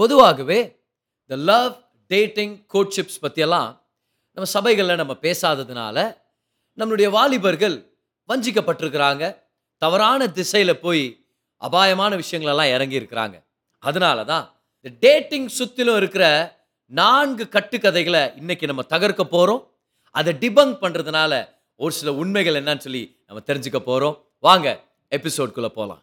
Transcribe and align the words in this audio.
பொதுவாகவே 0.00 0.82
இந்த 1.22 1.36
love 1.36 1.72
dating 2.06 2.66
கோட்ஷிப்ஸ் 2.74 3.20
பற்றியெல்லாம் 3.20 3.82
நம்ம 4.32 4.50
சபைகளில் 4.50 4.96
நம்ம 4.96 5.12
பேசாததுனால 5.20 6.16
நம்மளுடைய 6.78 7.10
வாலிபர்கள் 7.10 7.98
வஞ்சிக்கப்பட்டிருக்கிறாங்க. 8.28 9.36
தவறான 9.78 10.26
திசையில் 10.26 10.80
போய் 10.80 11.28
அபாயமான 11.56 12.16
விஷயங்களெல்லாம் 12.16 12.72
இறங்கி 12.74 13.00
இருக்கிறாங்க 13.00 13.44
அதனால 13.78 14.24
தான் 14.24 14.62
இந்த 14.80 14.96
டேட்டிங் 15.00 15.48
சுற்றிலும் 15.48 15.96
இருக்கிற 15.96 16.56
நான்கு 16.86 17.48
கட்டுக்கதைகளை 17.50 18.36
இன்னைக்கு 18.36 18.66
நம்ம 18.66 18.82
தகர்க்க 18.88 19.24
போகிறோம் 19.24 19.72
அதை 20.10 20.32
டிபங்க் 20.32 20.76
பண்ணுறதுனால 20.80 21.48
ஒரு 21.74 21.92
சில 21.92 22.14
உண்மைகள் 22.14 22.54
என்னன்னு 22.54 22.78
சொல்லி 22.78 23.22
நம்ம 23.26 23.42
தெரிஞ்சுக்க 23.46 23.78
போகிறோம் 23.78 24.24
வாங்க 24.38 24.80
எபிசோட்குள்ளே 25.10 25.68
போகலாம் 25.68 26.02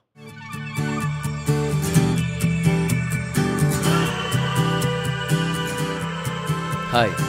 ஹாய் 6.94 7.22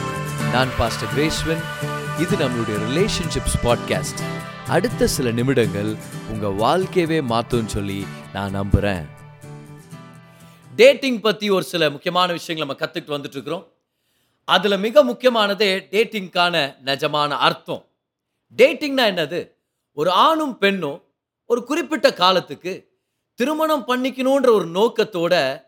நான் 0.51 0.67
பாஸ்டர் 0.77 1.09
கிரேஸ்வன் 1.15 1.61
இது 2.19 2.37
நம்மளுடைய 2.37 2.77
ரிலேஷன்ஷிப்ஸ் 2.89 3.57
பாட்காஸ்ட் 3.63 4.21
அடுத்த 4.67 5.07
சில 5.07 5.31
நிமிடங்கள் 5.31 5.95
உங்கள் 6.29 6.55
வாழ்க்கையவே 6.55 7.23
மாற்றும்னு 7.29 7.65
சொல்லி 7.65 8.07
நான் 8.33 8.51
நம்புகிறேன் 8.51 9.07
டேட்டிங் 10.75 11.19
பற்றி 11.19 11.49
ஒரு 11.49 11.63
சில 11.63 11.89
முக்கியமான 11.89 12.31
விஷயங்களை 12.31 12.75
நம்ம 12.75 12.91
கற்றுக்கிட்டு 12.91 13.23
வந்துட்டுருக்குறோம். 13.23 13.67
அதில் 14.45 14.77
மிக 14.77 15.03
முக்கியமானதே 15.03 15.87
டேட்டிங்க்கான 15.91 16.75
நிஜமான 16.85 17.27
அர்த்தம். 17.27 17.85
டேட்டிங்னா 18.57 19.11
என்னது? 19.11 19.51
ஒரு 19.93 20.11
ஆணும் 20.11 20.57
பெண்ணும் 20.57 21.03
ஒரு 21.45 21.63
குறிப்பிட்ட 21.63 22.13
காலத்துக்கு 22.13 22.91
திருமணம் 23.33 23.87
பண்ணிக்கணுன்ற 23.87 24.49
ஒரு 24.49 24.67
நோக்கத்தோட 24.73 25.61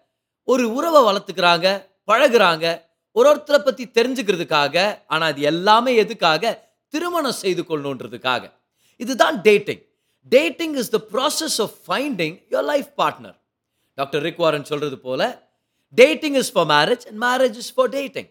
ஒரு 0.44 0.74
உறவை 0.74 1.02
வளர்த்துக்கிறாங்க 1.04 1.86
பழகுறாங்க 2.08 2.90
ஒரு 3.16 3.28
ஒருத்தரை 3.32 3.60
பற்றி 3.68 3.84
தெரிஞ்சுக்கிறதுக்காக 3.98 4.76
ஆனால் 5.14 5.30
அது 5.34 5.42
எல்லாமே 5.52 5.92
எதுக்காக? 6.04 6.44
திருமணம் 6.94 7.40
செய்து 7.44 7.62
கொள்ளணுன்றதுக்காக. 7.70 8.44
இதுதான் 9.04 9.38
dating 9.48 9.82
dating 10.32 10.76
is 10.82 10.92
the 10.96 11.00
process 11.14 11.58
of 11.66 11.76
finding 11.88 12.36
your 12.54 12.68
life 12.72 12.90
partner 13.02 13.38
doctor 13.98 14.24
Rick 14.28 14.42
Warren 14.44 14.68
போல் 14.70 15.02
போல 15.08 15.22
dating 15.98 16.38
is 16.42 16.52
for 16.56 16.70
marriage 16.76 17.04
and 17.10 17.20
marriage 17.28 17.58
is 17.64 17.72
for 17.76 17.92
dating 17.98 18.30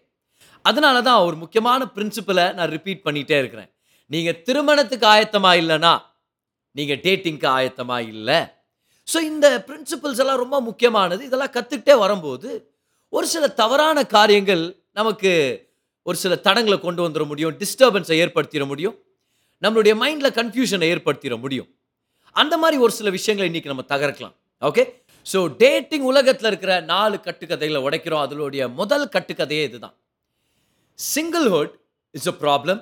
அதனால 0.65 0.97
தான் 1.09 1.25
ஒரு 1.27 1.35
முக்கியமான 1.43 1.81
பிரின்சிப்பலை 1.95 2.45
நான் 2.57 2.71
ரிப்பீட் 2.77 3.05
பண்ணிகிட்டே 3.05 3.37
இருக்கிறேன். 3.41 3.69
நீங்கள் 4.11 4.39
திருமணத்துக்கு 4.47 5.07
ஆயத்தமாக 5.13 5.61
இல்லைனா 5.61 5.93
நீங்கள் 6.75 7.01
டேட்டிங்க்கு 7.05 7.47
ஆயத்தமாக 7.57 8.09
இல்லை. 8.13 8.39
ஸோ 9.07 9.17
இந்த 9.31 9.47
பிரின்சிபல்ஸ் 9.67 10.21
எல்லாம் 10.23 10.41
ரொம்ப 10.43 10.57
முக்கியமானது. 10.67 11.21
இதெல்லாம் 11.29 11.53
கற்றுக்கிட்டே 11.55 11.95
வரும்போது 12.03 12.49
ஒரு 13.13 13.27
சில 13.27 13.47
தவறான 13.47 14.05
காரியங்கள் 14.05 14.63
நமக்கு 14.93 15.31
ஒரு 16.03 16.17
சில 16.17 16.33
தடங்களை 16.35 16.79
கொண்டு 16.79 17.01
வந்துட 17.05 17.25
முடியும் 17.27 17.55
டிஸ்டர்பன்ஸை 17.61 18.17
ஏற்படுத்திட 18.23 18.65
முடியும் 18.65 18.95
நம்மளுடைய 19.63 19.93
மைண்டில் 20.01 20.35
கன்ஃபியூஷனை 20.37 20.87
ஏற்படுத்திட 20.93 21.39
முடியும். 21.39 21.67
அந்த 22.35 22.57
மாதிரி 22.57 22.77
ஒரு 22.81 22.91
சில 22.91 23.09
விஷயங்களை 23.09 23.47
இன்னைக்கு 23.49 23.71
நம்ம 23.73 23.85
தகர்க்கலாம். 23.93 24.35
ஓகே 24.61 24.83
ஸோ 25.25 25.39
டேட்டிங் 25.57 26.05
உலகத்தில் 26.11 26.49
இருக்கிற 26.51 26.73
நாலு 26.93 27.17
கட்டுக்கதைகளை 27.17 27.81
உடைக்கிறோம். 27.87 28.23
அதனுடைய 28.27 28.61
முதல் 28.79 29.11
கட்டுக்கதையே 29.15 29.63
இதுதான். 29.69 29.95
Singlehood 30.99 31.73
is 32.11 32.29
a 32.33 32.35
problem 32.43 32.81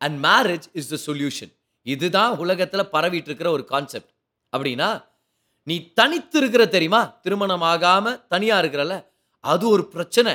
and 0.00 0.16
marriage 0.24 0.66
is 0.72 0.90
the 0.94 0.98
solution 1.06 1.52
இதுதான் 1.86 2.32
உலகத்தில் 2.36 2.90
பரவிட்டு 2.94 3.30
இருக்கிற 3.30 3.50
ஒரு 3.50 3.64
கான்செப்ட் 3.64 4.10
அப்படின்னா 4.52 4.88
நீ 5.66 5.76
தனித்து 5.92 6.36
இருக்கிற 6.38 6.62
தெரியுமா? 6.66 7.00
திருமணம் 7.24 7.64
ஆகாமல் 7.72 8.18
தனியாக 8.28 8.60
இருக்கிறல்ல 8.62 8.96
அது 9.44 9.64
ஒரு 9.74 9.84
பிரச்சனை. 9.94 10.32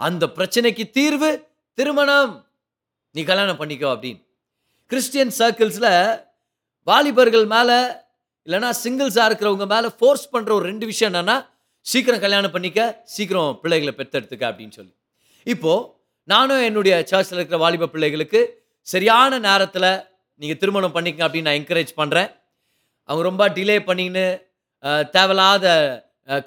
அந்த 0.00 0.24
பிரச்சனைக்கு 0.36 0.84
தீர்வு 0.98 1.30
திருமணம். 1.78 2.34
நீ 3.14 3.20
கல்யாணம் 3.30 3.60
பண்ணிக்கோ 3.60 3.88
அப்படின்னு. 3.94 4.22
கிறிஸ்டியன் 4.90 5.34
சர்க்கிள்ஸில் 5.40 5.92
வாலிபர்கள் 6.86 7.46
மேலே 7.54 7.78
இல்லைனா 8.46 8.70
சிங்கிள்ஸாக 8.82 9.28
இருக்கிறவங்க 9.30 9.66
மேலே 9.72 9.88
ஃபோர்ஸ் 9.98 10.30
பண்ணுற 10.32 10.50
ஒரு 10.58 10.64
ரெண்டு 10.70 10.84
விஷயம் 10.90 11.10
என்னென்னா 11.12 11.36
சீக்கிரம் 11.86 12.22
கல்யாணம் 12.24 12.54
பண்ணிக்க 12.54 12.80
சீக்கிரம் 13.14 13.52
பிள்ளைகளை 13.62 13.92
பெற்றெடுத்துக்க 13.98 14.44
அப்படின்னு 14.50 14.74
சொல்லி. 14.78 14.92
இப்போது 15.46 15.86
நானும் 16.28 16.64
என்னுடைய 16.68 16.94
சர்ச்சில் 17.10 17.38
இருக்கிற 17.38 17.58
வாலிப 17.64 17.88
பிள்ளைகளுக்கு 17.94 18.40
சரியான 18.86 19.38
நேரத்தில் 19.48 19.90
நீங்கள் 20.40 20.60
திருமணம் 20.62 20.94
பண்ணிக்க 20.96 21.26
அப்படின்னு 21.26 21.48
நான் 21.48 21.60
என்கரேஜ் 21.60 21.92
பண்ணுறேன் 22.00 22.30
அவங்க 23.08 23.24
ரொம்ப 23.30 23.44
டிலே 23.56 23.76
பண்ணின்னு 23.88 24.24
தேவையில்லாத 25.14 25.66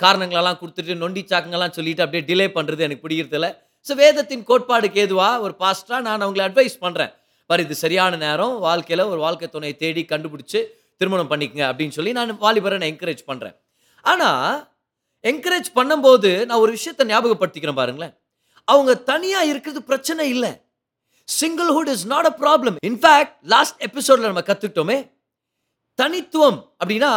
காரணங்களெல்லாம் 0.03 0.59
கொடுத்துட்டு 0.62 0.94
நொண்டி 1.03 1.22
சாக்குங்கெல்லாம் 1.31 1.75
சொல்லிட்டு 1.78 2.03
அப்படியே 2.06 2.24
டிலே 2.30 2.47
பண்ணுறது 2.58 2.86
எனக்கு 2.88 3.06
பிடிக்கிறதில்ல. 3.06 3.47
ஸோ 3.86 3.96
வேதத்தின் 4.03 4.46
கோட்பாடுக்கு 4.50 5.00
எதுவாக 5.08 5.41
ஒரு 5.46 5.53
பாஸ்டாக 5.63 6.00
நான் 6.08 6.24
அவங்களை 6.25 6.44
அட்வைஸ் 6.50 6.78
பண்ணுறேன் 6.86 7.12
பாரு 7.50 7.63
இது 7.66 7.75
சரியான 7.84 8.18
நேரம். 8.25 8.53
வாழ்க்கையில் 8.68 9.09
ஒரு 9.12 9.19
வாழ்க்கை 9.25 9.47
துணையை 9.56 9.75
தேடி 9.84 10.03
கண்டுபிடிச்சி 10.13 10.59
திருமணம் 11.02 11.31
பண்ணிக்கங்க 11.31 11.66
அப்படின்னு 11.72 11.96
சொல்லி 11.97 12.12
நான் 12.19 12.40
வாலிபரை 12.46 12.78
நான் 12.81 12.91
என்கரேஜ் 12.94 13.24
பண்ணுறேன் 13.30 13.56
ஆனால் 14.06 14.56
என்கரேஜ் 15.31 15.69
பண்ணும்போது 15.80 16.31
நான் 16.47 16.62
ஒரு 16.66 16.72
விஷயத்தை 16.78 17.03
ஞாபகப்படுத்திக்கிறேன் 17.12 17.80
பாருங்களேன். 17.81 18.13
அவங்க 18.68 18.92
தனியாக 19.12 19.50
இருக்கிறது 19.52 19.81
பிரச்சனை 19.90 20.25
இல்லை. 20.36 20.52
Singlehood 21.28 21.92
is 21.96 22.06
not 22.13 22.28
a 22.31 22.34
problem 22.44 22.75
in fact 22.90 23.36
last 23.53 23.78
எபிசோட்ல 23.88 24.30
நம்ம 24.31 24.44
கற்றுக்கிட்டோமே 24.50 24.97
தனித்துவம் 26.00 26.59
அப்படின்னா 26.80 27.12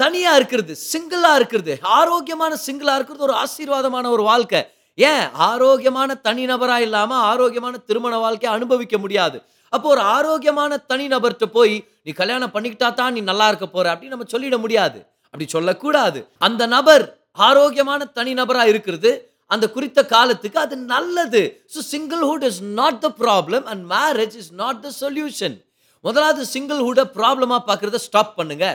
தனியாக 0.00 0.38
இருக்கிறது 0.40 0.72
சிங்கிளாக 0.92 1.38
இருக்கிறது. 1.40 1.72
ஆரோக்கியமான 1.98 2.52
சிங்கிளாக 2.66 2.96
இருக்கிறது 2.98 3.26
ஒரு 3.28 3.34
ஆசீர்வாதமான 3.44 4.06
ஒரு 4.16 4.22
வாழ்க்கை. 4.30 4.60
ஏன்? 4.98 5.24
ஆரோக்கியமான 5.50 6.16
தனிநபரா 6.28 6.76
இல்லாமல் 6.86 7.24
ஆரோக்கியமான 7.30 7.74
திருமண 7.88 8.14
வாழ்க்கையை 8.24 8.52
அனுபவிக்க 8.56 8.98
முடியாது. 8.98 9.38
அப்போ 9.72 9.88
ஒரு 9.94 10.02
ஆரோக்கியமான 10.16 10.72
தனிநபர்கிட்ட 10.92 11.46
போய் 11.58 11.74
நீ 12.04 12.12
கல்யாணம் 12.12 12.54
பண்ணிக்கிட்டா 12.54 12.88
தான் 13.00 13.14
நீ 13.16 13.20
நல்லா 13.30 13.46
இருக்க 13.48 13.66
போற 13.66 13.86
அப்படின்னு 13.92 14.14
நம்ம 14.14 14.28
சொல்லிட 14.34 14.56
முடியாது. 14.64 14.98
அப்படி 15.34 15.46
சொல்லக்கூடாது. 15.56 16.20
அந்த 16.46 16.62
நபர் 16.76 17.04
ஆரோக்கியமான 17.48 18.10
தனிநபரா 18.18 18.64
இருக்கிறது. 18.72 19.12
அந்த 19.54 19.66
குறித்த 19.76 20.00
காலத்துக்கு 20.14 20.58
அது 20.66 20.76
நல்லது. 20.94 21.42
So 21.74 21.80
singlehood 21.92 22.44
is 22.50 22.62
not 22.80 23.00
the 23.06 23.08
problem 23.22 23.64
and 23.72 23.82
marriage 23.96 24.36
is 24.42 24.52
not 24.62 24.80
the 24.86 24.90
solution 25.02 25.56
முதலாவது 26.04 26.44
சிங்கிள்ஹுட்டை 26.54 27.04
ப்ராப்ளமாக 27.18 27.62
பார்க்குறத 27.68 28.00
ஸ்டாப் 28.08 28.36
பண்ணுங்க. 28.38 28.66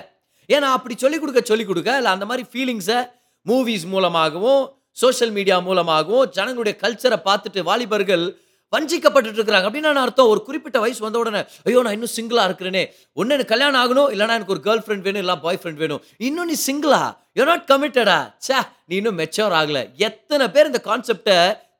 ஏன்னா 0.56 0.68
அப்படி 0.78 0.96
சொல்லிக் 1.03 1.24
கொடுக்க 1.24 1.41
சொல்லிக் 1.52 1.69
கொடுக்க 1.72 2.00
இல்லை 2.02 2.12
அந்த 2.16 2.25
மாதிரி 2.31 2.44
ஃபீலிங்ஸை 2.52 3.00
மூவிஸ் 3.46 3.88
மூலமாகவும் 3.94 4.63
சோஷியல் 5.02 5.34
மீடியா 5.38 5.56
மூலமாகவும் 5.69 6.28
ஜனங்களுடைய 6.35 6.75
கல்ச்சரை 6.84 7.18
பார்த்துட்டு 7.30 7.62
வாலிபர்கள் 7.69 8.25
வஞ்சிக்கப்பட்டு 8.74 9.28
இருக்கிறாங்க. 9.30 9.68
அப்படின்னு 9.68 9.90
நான் 9.90 10.06
அர்த்தம். 10.06 10.30
ஒரு 10.31 10.40
குறிப்பிட்ட 10.47 10.78
வயசு 10.84 11.02
வந்த 11.03 11.18
உடனே 11.19 11.41
ஐயோ 11.68 11.81
நான் 11.85 11.96
இன்னும் 11.97 12.13
சிங்கிளாக 12.16 12.47
இருக்கிறேனே. 12.50 12.81
ஒன்று 13.19 13.35
எனக்கு 13.35 13.52
கல்யாணம் 13.53 13.80
ஆகணும் 13.81 14.09
இல்லைனா 14.13 14.35
எனக்கு 14.40 14.53
ஒரு 14.56 14.63
கேர்ள் 14.66 14.81
ஃப்ரெண்ட் 14.85 15.06
வேணும் 15.08 15.24
இல்லை 15.24 15.35
பாய் 15.46 15.59
ஃப்ரெண்ட் 15.62 15.80
வேணும். 15.84 16.02
இன்னும் 16.28 16.50
நீ 16.52 16.56
சிங்கிளா 16.68 17.02
யூ 17.40 17.46
நாட் 17.52 17.64
கமிட்டடா 17.72 18.18
ச்சே 18.46 18.58
நீ 18.90 18.96
இன்னும் 19.02 19.18
மெச்சோர் 19.22 19.56
ஆகல. 19.59 19.81
எத்தனை 20.08 20.47
பேர் 20.56 20.69
இந்த 20.72 20.81
கான்செப்டை 20.90 21.38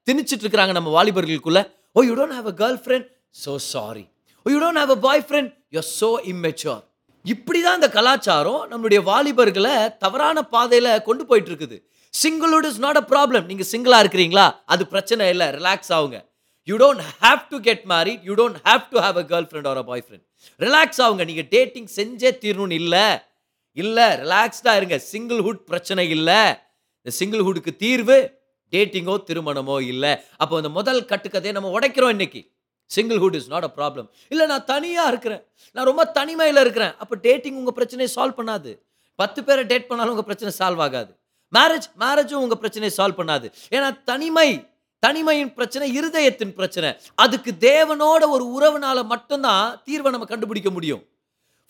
திணிச்சிட்டு 0.10 0.44
இருக்கிறாங்க 0.46 0.76
நம்ம 0.80 0.94
வாலிபர்களுக்குள்ள. 0.98 1.62
ஓ 1.96 2.06
you 2.10 2.16
don't 2.20 2.38
have 2.40 2.50
a 2.54 2.56
girlfriend 2.86 3.10
so 3.44 3.56
sorry 3.74 4.06
oh 4.46 4.54
you 4.56 4.62
don't 4.66 4.82
have 4.84 4.94
a 4.98 5.00
boyfriend 5.28 5.52
you 5.78 5.84
so 6.00 6.12
immature 6.34 6.82
இப்படி 7.34 7.60
தான் 7.66 7.78
இந்த 7.80 7.90
கலாச்சாரம் 7.98 8.64
நம்மளுடைய 8.72 9.00
வாலிபர்களை 9.10 9.76
தவறான 10.04 10.42
பாதையில் 10.56 10.90
கொண்டு 11.08 11.24
போயிட்டு 11.30 11.50
இருக்குது 11.52 11.78
singlehood 12.14 12.68
is 12.70 12.82
not 12.86 13.00
a 13.02 13.06
problem 13.12 13.46
நீங்கள் 13.50 13.70
சிங்கிளாக 13.72 14.04
இருக்கிறீங்களா? 14.04 14.46
அது 14.74 14.84
பிரச்சனை 14.94 15.24
இல்லை. 15.34 15.48
ரிலாக்ஸ் 15.58 15.92
ஆகுங்க 15.98 16.20
you 16.68 16.76
don't 16.84 17.04
have 17.24 17.42
to 17.54 17.58
get 17.68 17.84
married 17.94 18.22
you 18.30 18.34
don't 18.42 18.60
have 18.68 18.84
to 18.94 19.00
have 19.06 19.18
a 19.24 19.26
girlfriend 19.50 19.68
or 19.72 19.80
a 19.84 19.86
boyfriend 20.06 20.26
relax 20.66 21.02
ஆகுங்க 21.06 21.26
நீங்கள் 21.32 21.50
டேட்டிங் 21.56 21.90
செஞ்சே 21.98 22.32
தீரணும்னு 22.44 22.80
இல்லை. 22.82 23.06
இல்லை 23.78 24.08
ரிலாக்ஸ்டாக 24.24 24.80
இருங்க. 24.80 24.98
சிங்கிள்ஹுட் 25.12 25.62
பிரச்சனை 25.72 26.06
இல்லை. 26.18 26.42
இந்த 27.02 27.12
சிங்கிள்ஹுட்டுக்கு 27.20 27.74
தீர்வு 27.84 28.18
டேட்டிங்கோ 28.74 29.16
திருமணமோ 29.30 29.76
இல்லை. 29.94 30.14
அப்போ 30.42 30.56
இந்த 30.62 30.72
முதல் 30.80 31.02
கட்டுக்கதையை 31.12 31.54
நம்ம 31.58 31.72
உடைக்கிறோம் 31.78 32.14
இன்னைக்கு. 32.16 32.42
Singlehood 32.96 33.38
is 33.40 33.50
not 33.54 33.68
a 33.70 33.72
problem 33.78 34.08
இல்லை 34.32 34.46
நான் 34.52 34.66
தனியாக 34.74 35.12
இருக்கிறேன். 35.14 35.44
நான் 35.76 35.88
ரொம்ப 35.92 36.04
தனிமையில் 36.18 36.62
இருக்கிறேன். 36.64 36.94
அப்போ 37.04 37.16
டேட்டிங் 37.28 37.58
உங்கள் 37.62 37.78
பிரச்சனையை 37.80 38.10
சால்வ் 38.16 38.38
பண்ணாது. 38.40 38.72
பத்து 39.16 39.40
பேரை 39.44 39.64
டேட் 39.72 39.90
பண்ணாலும் 39.90 40.14
உங்கள் 40.16 40.30
பிரச்சனை 40.30 40.54
சால்வ் 40.62 40.82
ஆகாது. 40.86 41.12
மேரேஜ் 41.54 41.88
மேரேஜும் 42.04 42.44
உங்கள் 42.46 42.62
பிரச்சனையை 42.64 42.94
சால்வ் 43.00 43.20
பண்ணாது. 43.20 43.48
ஏன்னா 43.76 43.90
தனிமை 44.12 44.50
தனிமையின் 45.04 45.52
பிரச்சனை 45.58 45.88
இருதயத்தின் 46.00 46.54
பிரச்சனை. 46.60 46.90
அதுக்கு 47.24 47.52
தேவனோட 47.70 48.24
ஒரு 48.36 48.46
உறவுனால 48.58 49.00
மட்டும்தான் 49.14 49.66
தீர்வை 49.88 50.12
நம்ம 50.14 50.28
கண்டுபிடிக்க 50.32 50.70
முடியும். 50.78 51.04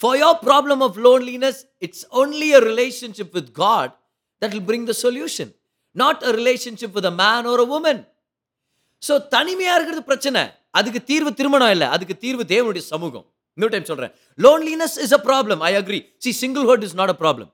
For 0.01 0.17
your 0.21 0.39
problem 0.47 0.81
of 0.87 0.97
loneliness 1.05 1.61
it's 1.85 2.05
only 2.21 2.49
a 2.59 2.61
relationship 2.71 3.33
with 3.37 3.51
God 3.63 3.93
that 4.41 4.53
will 4.55 4.67
bring 4.69 4.87
the 4.91 4.95
solution 5.05 5.51
not 5.95 6.23
a 6.29 6.33
relationship 6.39 6.95
with 6.97 7.09
a 7.11 7.13
man 7.23 7.47
ஒரு 7.53 7.65
உமன் 7.77 8.01
ஸோ 9.07 9.13
தனிமையாக 9.35 9.77
இருக்கிறது 9.77 10.03
பிரச்சனை. 10.11 10.41
அதுக்கு 10.79 10.99
தீர்வு 11.11 11.31
திருமணம் 11.39 11.73
இல்லை 11.75 11.87
அதுக்கு 11.95 12.15
தீர்வு 12.23 12.43
தேவனுடைய 12.53 12.83
சமூகம். 12.93 13.25
இன்னொரு 13.57 13.73
டைம் 13.73 13.87
சொல்றேன். 13.91 14.13
Loneliness 14.45 14.97
is 15.03 15.15
a 15.17 15.21
problem 15.27 15.61
I 15.69 15.71
agree 15.81 15.99
C 16.23 16.31
singlehood 16.69 16.83
is 16.87 16.97
not 16.99 17.13
a 17.13 17.17
problem 17.23 17.49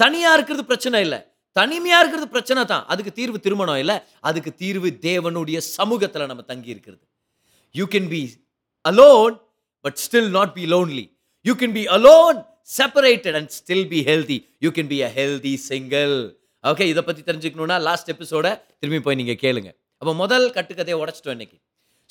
தனியா 0.00 0.30
இருக்கிறது 0.36 0.64
பிரச்சனை 0.70 1.00
இல்லை. 1.06 1.20
தனிமையா 1.56 1.98
இருக்கிறது 2.02 2.28
பிரச்சனை 2.34 2.60
தான். 2.72 2.84
அதுக்கு 2.92 3.12
தீர்வு 3.18 3.38
திருமணம் 3.46 3.80
இல்லை 3.82 3.96
அதுக்கு 4.28 4.50
தீர்வு 4.62 4.90
தேவனுடைய 5.08 5.58
சமூகத்துல 5.76 6.26
நம்ம 6.30 6.44
தங்கி 6.52 6.70
இருக்கிறது. 6.74 7.02
You 7.74 7.86
can 7.94 8.08
be 8.14 8.22
alone 8.84 9.34
but 9.84 9.98
still 10.04 10.30
not 10.38 10.54
be 10.58 10.64
lonely 10.74 11.04
you 11.46 11.54
can 11.62 11.76
be 11.78 11.84
alone 11.96 12.38
separated 12.78 13.36
and 13.40 13.52
still 13.58 13.86
be 13.92 14.00
healthy 14.10 14.38
you 14.64 14.70
can 14.78 14.90
be 14.94 14.98
a 15.08 15.10
healthy 15.18 15.54
single 15.70 16.14
okay 16.70 16.84
இதை 16.92 17.02
பற்றி 17.06 17.22
தெரிஞ்சுக்கணுன்னா 17.28 17.76
லாஸ்ட் 17.88 18.10
எபிசோட 18.14 18.46
திரும்பி 18.80 19.00
போய் 19.06 19.18
நீங்கள் 19.20 19.40
கேளுங்க. 19.44 19.70
அப்போ 20.00 20.12
முதல் 20.22 20.46
கட்டுக்கதையை 20.56 20.98
உடச்சிட்டோம் 21.02 21.36
இன்னைக்கு. 21.36 21.58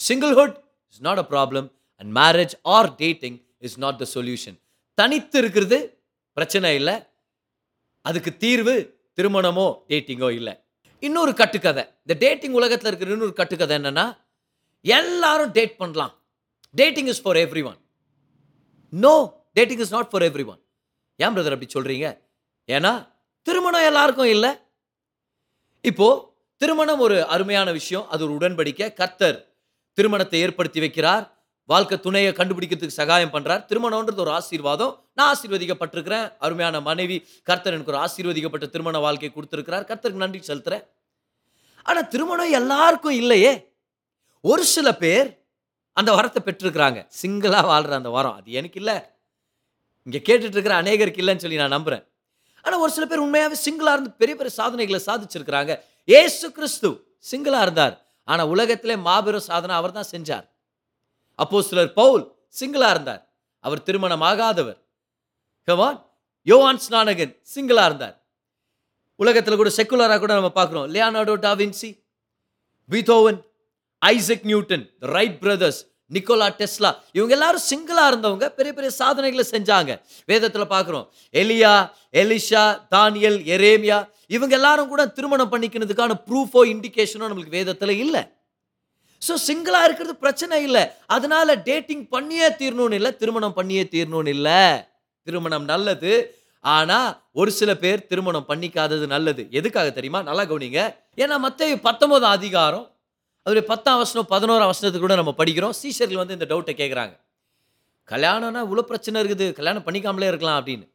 Singlehood 0.08 0.56
is 0.92 1.02
not 1.08 1.22
a 1.24 1.26
problem 1.34 1.68
and 2.02 2.18
marriage 2.20 2.54
or 2.62 2.96
dating 2.96 3.38
is 3.58 3.78
not 3.84 4.00
the 4.02 4.06
solution 4.14 4.58
தனித்து 4.94 5.38
இருக்கிறது 5.42 5.78
பிரச்சனை 6.34 6.76
இல்லை. 6.76 6.96
அதுக்கு 8.02 8.38
தீர்வு 8.38 8.76
திருமணமோ 9.14 9.68
டேட்டிங்கோ 9.90 10.30
இல்லை. 10.32 10.54
இன்னொரு 11.00 11.34
கட்டுக்கதை. 11.34 11.84
இந்த 12.04 12.14
டேட்டிங் 12.26 12.54
உலகத்தில் 12.60 12.88
இருக்கிற 12.88 13.12
இன்னொரு 13.12 13.34
கட்டுக்கதை 13.34 13.78
என்னன்னா 13.78 14.18
எல்லாரும் 14.82 15.52
டேட் 15.52 15.78
பண்ணலாம். 15.78 16.14
Dating 16.72 17.08
is 17.08 17.22
for 17.22 17.36
everyone 17.66 17.80
no 18.90 19.14
dating 19.54 19.80
is 19.80 19.92
not 19.92 20.10
for 20.10 20.24
everyone 20.46 20.62
ஏன் 21.16 21.34
பிரதர் 21.36 21.56
அப்படி 21.56 21.72
சொல்கிறீங்க 21.78 22.08
ஏன்னா 22.68 22.92
திருமணம் 23.42 23.88
எல்லாருக்கும் 23.90 24.32
இல்லை. 24.36 24.52
இப்போது 25.82 26.24
திருமணம் 26.58 27.00
ஒரு 27.00 27.18
அருமையான 27.26 27.72
விஷயம். 27.72 28.10
அது 28.10 28.22
ஒரு 28.26 28.34
உடன்படிக்கை. 28.40 28.88
கர்த்தர் 28.94 29.38
திருமணத்தை 30.02 30.40
ஏற்படுத்தி 30.48 30.80
வைக்கிறார். 30.86 31.26
வாழ்க்கை 31.70 32.00
துணையை 32.06 32.32
கண்டுபிடிக்கிறதுக்கு 32.38 33.00
சகாயம் 33.00 33.34
பண்ணுறார் 33.34 33.62
திருமணம்ன்றது 33.70 34.22
ஒரு 34.24 34.32
ஆசீர்வாதம். 34.38 34.94
நான் 35.18 35.30
ஆசீர்வதிக்கப்பட்டிருக்கிறேன். 35.34 36.26
அருமையான 36.46 36.80
மனைவி 36.88 37.18
கர்த்தர் 37.50 37.76
எனக்கு 37.76 37.94
ஒரு 37.94 38.00
ஆசீர்வதிக்கப்பட்ட 38.06 38.66
திருமண 38.74 39.00
வாழ்க்கை 39.06 39.32
கொடுத்துருக்கிறார். 39.36 39.86
கர்த்தருக்கு 39.90 40.24
நன்றி 40.24 40.40
செலுத்துகிறேன் 40.48 40.84
ஆனால் 41.84 42.08
திருமணம் 42.08 42.56
எல்லாருக்கும் 42.60 43.20
இல்லையே. 43.22 43.54
ஒரு 44.42 44.64
சில 44.74 44.88
பேர் 45.04 45.30
அந்த 45.94 46.12
வரத்தை 46.18 46.42
பெற்றிருக்கிறாங்க. 46.48 47.00
சிங்கிளாக 47.22 47.66
வாழ்கிற 47.72 47.96
அந்த 48.02 48.10
வரம். 48.10 48.36
அது 48.40 48.52
எனக்கு 48.52 48.80
இல்லை. 48.80 48.98
இங்கே 50.04 50.22
கேட்டுட்ருக்கிற 50.28 50.76
அநேகருக்கு 50.82 51.24
இல்லைன்னு 51.24 51.44
சொல்லி 51.46 51.62
நான் 51.64 51.76
நம்புகிறேன் 51.78 52.06
ஆனால் 52.64 52.80
ஒரு 52.80 52.92
சில 52.92 53.06
பேர் 53.06 53.26
உண்மையாகவே 53.28 53.58
சிங்கிளாக 53.66 53.96
இருந்து 53.98 54.14
பெரிய 54.22 54.36
பெரிய 54.36 54.54
சாதனைகளை 54.60 55.02
சாதிச்சிருக்கிறாங்க. 55.10 55.74
ஏசு 56.06 56.52
கிறிஸ்து 56.52 56.90
சிங்கிளாக 57.32 57.62
இருந்தார். 57.62 57.96
ஆனால் 58.24 58.48
உலகத்திலே 58.48 58.96
மாபெரும் 58.96 59.48
சாதனை 59.50 59.76
அவர் 59.76 59.92
தான் 59.92 60.12
செஞ்சார். 60.12 60.46
அப்போ 61.36 61.62
சிலர் 61.62 61.94
பவுல் 61.94 62.24
சிங்கிளாக 62.60 62.90
இருந்தார். 62.90 63.34
அவர் 63.60 63.84
திருமணம் 63.84 64.22
ஆகாதவர். 64.22 64.80
கவான் 65.68 66.00
யோவான் 66.42 66.82
ஸ்நானகன் 66.90 67.34
சிங்கிளாக 67.56 67.86
இருந்தார். 67.86 68.16
உலகத்தில் 69.16 69.56
கூட 69.56 69.70
செக்குலராக 69.70 70.20
கூட 70.20 70.34
நம்ம 70.34 70.52
பார்க்குறோம். 70.56 70.88
Leonardo 70.96 71.36
da Vinci 71.48 71.90
Beethoven 72.90 73.40
Isaac 73.98 74.44
Newton 74.44 74.86
Wright 75.00 75.40
brothers 75.40 75.82
Nikola 76.16 76.48
Tesla 76.60 76.92
இவங்க 77.18 77.34
எல்லாரும் 77.38 77.66
சிங்கிளாக 77.70 78.12
இருந்தவங்க 78.12 78.48
பெரிய 78.58 78.72
பெரிய 78.78 78.92
சாதனைகளை 79.02 79.46
செஞ்சாங்க. 79.54 79.92
வேதத்தில் 80.32 80.74
பார்க்குறோம் 80.74 81.06
எலியா 81.42 81.74
எலிஷா 82.24 82.66
தானியல் 82.96 83.40
எரேமியா 83.56 84.00
இவங்க 84.38 84.54
எல்லாரும் 84.60 84.92
கூட 84.92 85.06
திருமணம் 85.18 85.52
பண்ணிக்கிறதுக்கான 85.54 86.20
ப்ரூஃபோ 86.28 86.62
இண்டிகேஷனோ 86.74 87.30
நம்மளுக்கு 87.30 87.58
வேதத்தில் 87.60 87.96
இல்லை. 88.04 88.22
ஸோ 89.22 89.34
சிங்கிளாக 89.48 89.88
இருக்கிறது 89.88 90.14
பிரச்சனை 90.26 90.56
இல்லை. 90.68 90.84
அதனால 91.16 91.56
டேட்டிங் 91.70 92.06
பண்ணியே 92.14 92.48
தீரணும்னு 92.60 92.98
இல்லை 93.00 93.12
திருமணம் 93.22 93.58
பண்ணியே 93.58 93.84
தீரணும்னு 93.96 94.34
இல்லை. 94.38 94.62
திருமணம் 95.28 95.68
நல்லது 95.74 96.14
ஆனால் 96.64 97.10
ஒரு 97.42 97.52
சில 97.60 97.72
பேர் 97.84 98.08
திருமணம் 98.12 98.48
பண்ணிக்காதது 98.50 99.06
நல்லது. 99.14 99.44
எதுக்காக 99.60 99.90
தெரியுமா? 99.98 100.20
நல்லா 100.30 100.44
கவனிங்க. 100.50 100.82
ஏன்னா 101.22 101.36
மற்ற 101.46 101.70
பத்தொன்பதாம் 101.88 102.36
அதிகாரம் 102.40 102.86
அதோடைய 103.46 103.64
பத்தாம் 103.72 104.00
வசனம் 104.02 104.28
பதினோராம் 104.32 104.72
வசனத்துக்கு 104.72 105.06
கூட 105.06 105.16
நம்ம 105.20 105.34
படிக்கிறோம். 105.38 105.76
சீஷர்கள் 105.82 106.22
வந்து 106.22 106.36
இந்த 106.38 106.48
டவுட்டை 106.52 106.74
கேட்குறாங்க 106.82 107.14
கல்யாணம்னா 108.12 108.62
இவ்வளோ 108.66 108.84
பிரச்சனை 108.90 109.18
இருக்குது. 109.22 109.46
கல்யாணம் 109.58 109.86
பண்ணிக்காமலே 109.86 110.28
இருக்கலாம் 110.32 110.58
அப்படின்னு. 110.60 110.86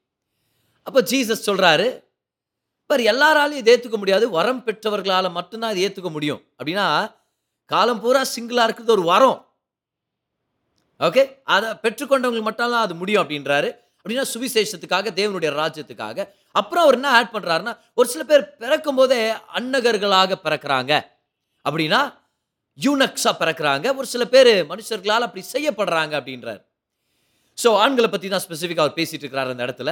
அப்போ 0.86 1.00
ஜீசஸ் 1.10 1.46
சொல்கிறாரு 1.48 1.86
பார் 2.90 3.02
எல்லாராலையும் 3.12 3.62
இதை 3.62 3.70
ஏற்றுக்க 3.74 3.98
முடியாது. 4.02 4.26
வரம் 4.30 4.60
பெற்றவர்களால் 4.66 5.28
மட்டும்தான் 5.36 5.72
இதை 5.74 5.82
ஏற்றுக்க 5.86 6.10
முடியும். 6.16 6.42
அப்படின்னா 6.58 6.86
காலம் 7.72 8.00
பூரா 8.02 8.22
சிங்கிளாக 8.34 8.66
இருக்கிறது 8.68 8.94
ஒரு 8.96 9.04
வரம். 9.12 9.40
ஓகே 11.00 11.22
அதை 11.54 11.70
பெற்றுக்கொண்டவங்களுக்கு 11.84 12.48
மட்டும்தான் 12.50 12.84
அது 12.86 12.94
முடியும் 13.00 13.22
அப்படின்றாரு. 13.22 13.70
அப்படின்னா 14.00 14.24
சுவிசேஷத்துக்காக 14.34 15.12
தேவனுடைய 15.18 15.50
ராஜ்யத்துக்காக. 15.62 16.18
அப்புறம் 16.60 16.84
அவர் 16.84 16.98
என்ன 16.98 17.08
ஆட் 17.16 17.34
பண்ணுறாருன்னா 17.34 17.74
ஒரு 17.98 18.08
சில 18.12 18.22
பேர் 18.30 18.44
பிறக்கும் 18.62 18.98
போதே 19.00 19.18
அன்னகர்களாக 19.58 20.38
பிறக்கிறாங்க. 20.46 20.92
அப்படின்னா 21.64 22.00
யூனக்ஸா 22.84 23.32
பிறக்கிறாங்க. 23.42 23.86
ஒரு 23.98 24.06
சில 24.14 24.24
பேர் 24.34 24.52
மனுஷர்களால் 24.72 25.26
அப்படி 25.26 25.42
செய்யப்படுறாங்க 25.54 26.12
அப்படின்றார். 26.20 26.60
ஸோ 27.58 27.68
ஆண்களை 27.82 28.08
பற்றி 28.14 28.28
தான் 28.34 28.44
ஸ்பெசிஃபிக்காக 28.46 28.84
அவர் 28.86 28.98
பேசிகிட்டு 29.00 29.24
இருக்கிறார் 29.24 29.52
அந்த 29.54 29.66
இடத்துல. 29.66 29.90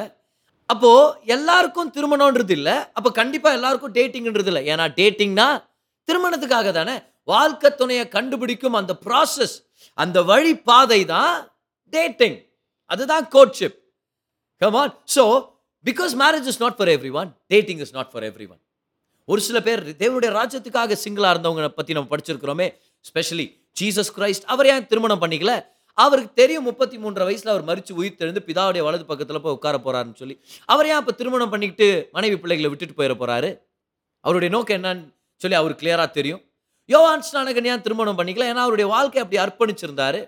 அப்போது 0.69 1.31
எல்லாருக்கும் 1.37 1.93
திருமணம்ன்றது 1.97 2.55
இல்லை. 2.59 2.77
அப்போ 2.97 3.11
கண்டிப்பாக 3.21 3.59
எல்லாருக்கும் 3.59 3.95
டேட்டிங்ன்றது 3.99 4.51
இல்லை. 4.53 4.63
ஏன்னா 4.73 4.85
டேட்டிங்னா 5.01 5.49
திருமணத்துக்காக 6.09 6.71
தானே. 6.79 6.97
வாழ்க்கை 7.33 7.69
துணையை 7.81 8.05
கண்டுபிடிக்கும் 8.17 8.79
அந்த 8.81 8.93
ப்ராசஸ் 9.07 9.55
அந்த 9.99 10.19
வழி 10.31 10.53
பாதை 10.69 11.01
தான் 11.15 11.35
டேட்டிங் 11.93 12.39
அதுதான் 12.91 13.25
courtship 13.35 13.79
come on 14.63 14.93
so 15.15 15.25
because 15.85 16.13
marriage 16.23 16.49
is 16.53 16.61
not 16.65 16.77
for 16.79 16.91
everyone 17.21 17.31
dating 17.53 17.81
is 17.85 17.95
not 17.99 18.11
for 18.13 18.27
everyone 18.53 18.61
ஒரு 19.29 19.41
சில 19.41 19.59
பேர் 19.67 19.83
தேவனுடைய 20.01 20.31
ராஜ்யத்துக்காக 20.39 20.97
சிங்கிளாக 21.05 21.35
இருந்தவங்க 21.35 21.69
பற்றி 21.79 21.93
நம்ம 21.97 22.11
படிச்சிருக்கிறோமே 22.15 22.67
ஸ்பெஷலி 23.09 23.47
ஜீசஸ் 23.81 24.11
கிரைஸ்ட் 24.17 24.45
அவர் 24.45 24.67
ஏன் 24.73 24.87
திருமணம் 24.87 25.23
பண்ணிக்கல? 25.23 25.53
அவருக்கு 25.99 26.31
தெரியும் 26.41 26.67
முப்பத்தி 26.69 26.97
மூன்றரை 27.03 27.25
வயசில் 27.29 27.53
அவர் 27.53 27.65
மறிச்சு 27.71 27.93
உயிர்த்தெழுந்து 28.01 28.41
பிதாவுடைய 28.49 28.83
வலது 28.87 29.05
பக்கத்தில் 29.11 29.41
போய் 29.45 29.55
உட்கார 29.57 29.77
போகிறாருன்னு 29.79 30.19
சொல்லி. 30.23 30.37
அவர் 30.73 30.87
ஏன் 30.87 30.99
அப்போ 31.01 31.13
திருமணம் 31.13 31.53
பண்ணிக்கிட்டு 31.53 31.89
மனைவி 32.13 32.37
பிள்ளைகளை 32.43 32.69
விட்டுட்டு 32.71 32.97
போயிட 32.99 33.15
போகிறாரு 33.23 33.51
அவருடைய 34.21 34.51
நோக்கம் 34.57 34.77
என்னன்னு 34.79 35.05
சொல்லி 35.41 35.57
அவருக்கு 35.61 35.83
கிளியராக 35.85 36.11
தெரியும். 36.11 36.43
யோவான் 36.91 37.25
ஸ்நானகன் 37.29 37.69
ஏன் 37.73 37.83
திருமணம் 37.87 38.19
பண்ணிக்கல? 38.19 38.47
ஏன்னா 38.53 38.63
அவருடைய 38.67 38.87
வாழ்க்கை 38.95 39.21
அப்படி 39.23 39.41
அர்ப்பணிச்சிருந்தாரு. 39.45 40.21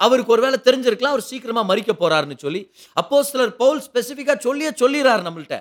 அவருக்கு 0.00 0.32
ஒருவேளை 0.32 0.58
தெரிஞ்சிருக்கலாம் 0.68 1.14
அவர் 1.16 1.28
சீக்கிரமாக 1.30 1.66
மறிக்க 1.70 1.92
போகிறாருன்னு 2.02 2.38
சொல்லி. 2.38 2.62
அப்போ 3.00 3.22
சிலர் 3.22 3.56
பவுல் 3.62 3.82
ஸ்பெசிஃபிக்காக 3.88 4.38
சொல்லியே 4.38 4.72
சொல்லிடுறாரு 4.82 5.22
நம்மள்ட்ட. 5.28 5.58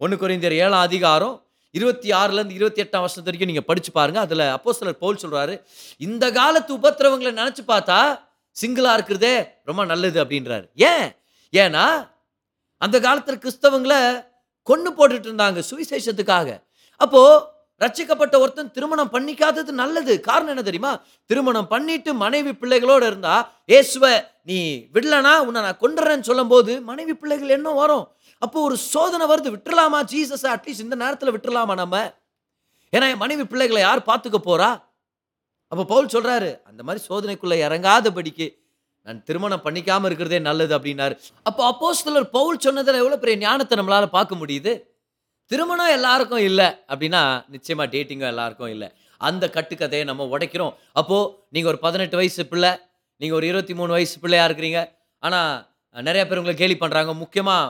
ஒன்று 0.00 0.16
குறைந்தர் 0.16 0.58
ஏழாம் 0.64 0.86
அதிகாரம் 0.88 1.36
இருபத்தி 1.70 2.10
ஆறுலேருந்து 2.10 2.50
இருபத்தி 2.50 2.82
எட்டாம் 2.82 3.04
வருஷத்து 3.04 3.22
வரைக்கும் 3.22 3.50
நீங்கள் 3.50 3.66
படித்து 3.66 3.92
பாருங்கள் 3.92 4.22
அதில் 4.22 4.44
அப்போ 4.48 4.72
சிலர் 4.72 4.98
பவுல் 4.98 5.22
சொல்கிறாரு 5.22 5.62
இந்த 5.98 6.32
காலத்து 6.32 6.74
உபத்திரவங்களை 6.74 7.32
நினச்சி 7.40 7.62
பார்த்தா 7.68 8.18
சிங்கிளாக 8.62 8.92
இருக்கிறதே 8.92 9.48
ரொம்ப 9.64 9.84
நல்லது 9.84 10.24
அப்படின்றாரு. 10.24 10.64
ஏன்? 10.74 11.06
ஏன்னா 11.52 12.08
அந்த 12.78 13.00
காலத்தில் 13.00 13.38
கிறிஸ்தவங்களை 13.38 14.26
கொண்டு 14.62 14.90
போட்டுட்டு 14.90 15.28
இருந்தாங்க 15.28 15.62
சுவிசேஷத்துக்காக. 15.70 16.62
அப்போது 16.96 17.44
ரட்சிக்கப்பட்ட 17.80 18.38
ஒருத்தன் 18.38 18.70
திருமணம் 18.70 19.12
பண்ணிக்காதது 19.12 19.70
நல்லது. 19.82 20.20
காரணம் 20.20 20.48
என்ன 20.48 20.62
தெரியுமா? 20.62 21.00
திருமணம் 21.26 21.68
பண்ணிட்டு 21.68 22.14
மனைவி 22.14 22.52
பிள்ளைகளோடு 22.52 23.06
இருந்தா 23.06 23.52
ஏசுவ 23.68 24.24
நீ 24.44 24.58
விடலனா 24.94 25.38
உன்னை 25.38 25.62
நான் 25.62 25.80
கொண்டுறேன்னு 25.80 26.20
சொல்லும்போது 26.20 26.80
மனைவி 26.80 27.14
பிள்ளைகள் 27.14 27.48
என்ன 27.48 27.70
வரும். 27.70 28.04
அப்போ 28.44 28.58
ஒரு 28.68 28.76
சோதனை 28.92 29.24
வருது 29.32 29.50
விட்டுறலாமா 29.54 29.98
ஜீசஸ்? 30.12 30.46
அட்லீஸ்ட் 30.54 30.84
இந்த 30.86 30.96
நேரத்தில் 31.02 31.32
விட்டுறலாமா 31.34 31.74
நம்ம? 31.82 31.96
ஏன்னா 32.92 33.08
என் 33.12 33.22
மனைவி 33.24 33.44
பிள்ளைகளை 33.50 33.80
யார் 33.82 34.08
பார்த்துக்க 34.10 34.38
போறா? 34.46 34.70
அப்போ 35.72 35.82
பவுல் 35.90 36.12
சொல்றாரு 36.14 36.50
அந்த 36.68 36.80
மாதிரி 36.86 37.00
சோதனைக்குள்ள 37.08 37.56
இறங்காதபடிக்கு 37.66 38.46
நான் 39.06 39.20
திருமணம் 39.28 39.64
பண்ணிக்காம 39.66 40.08
இருக்கிறதே 40.08 40.38
நல்லது 40.46 40.72
அப்படின்னாரு. 40.78 41.14
அப்போ 41.48 41.62
அப்போஸ்தலர் 41.70 42.26
பவுல் 42.36 42.62
சொன்னதில் 42.64 43.00
எவ்வளோ 43.02 43.18
பெரிய 43.22 43.36
ஞானத்தை 43.44 43.76
நம்மளால் 43.80 44.14
பார்க்க 44.16 44.40
முடியுது? 44.40 44.72
திருமணம் 45.50 45.94
எல்லாருக்கும் 45.98 46.44
இல்லை 46.48 46.66
அப்படின்னா 46.92 47.22
நிச்சயமா 47.54 47.84
டேட்டிங்கும் 47.94 48.32
எல்லாருக்கும் 48.32 48.72
இல்லை. 48.74 48.88
அந்த 49.28 49.44
கட்டுக்கதையை 49.56 50.04
நம்ம 50.10 50.26
உடைக்கிறோம். 50.34 50.74
அப்போ 51.00 51.16
நீங்க 51.54 51.68
ஒரு 51.72 51.80
பதினெட்டு 51.86 52.18
வயசு 52.20 52.42
பிள்ளை 52.52 52.72
நீங்க 53.20 53.34
ஒரு 53.38 53.46
இருபத்தி 53.50 53.74
மூணு 53.78 53.90
வயசு 53.96 54.16
பிள்ளையா 54.24 54.44
இருக்கிறீங்க. 54.48 54.82
ஆனால் 55.22 55.50
நிறைய 56.08 56.22
பேர் 56.26 56.40
உங்களை 56.42 56.56
கேலி 56.60 56.76
பண்றாங்க. 56.82 57.12
முக்கியமாக 57.22 57.64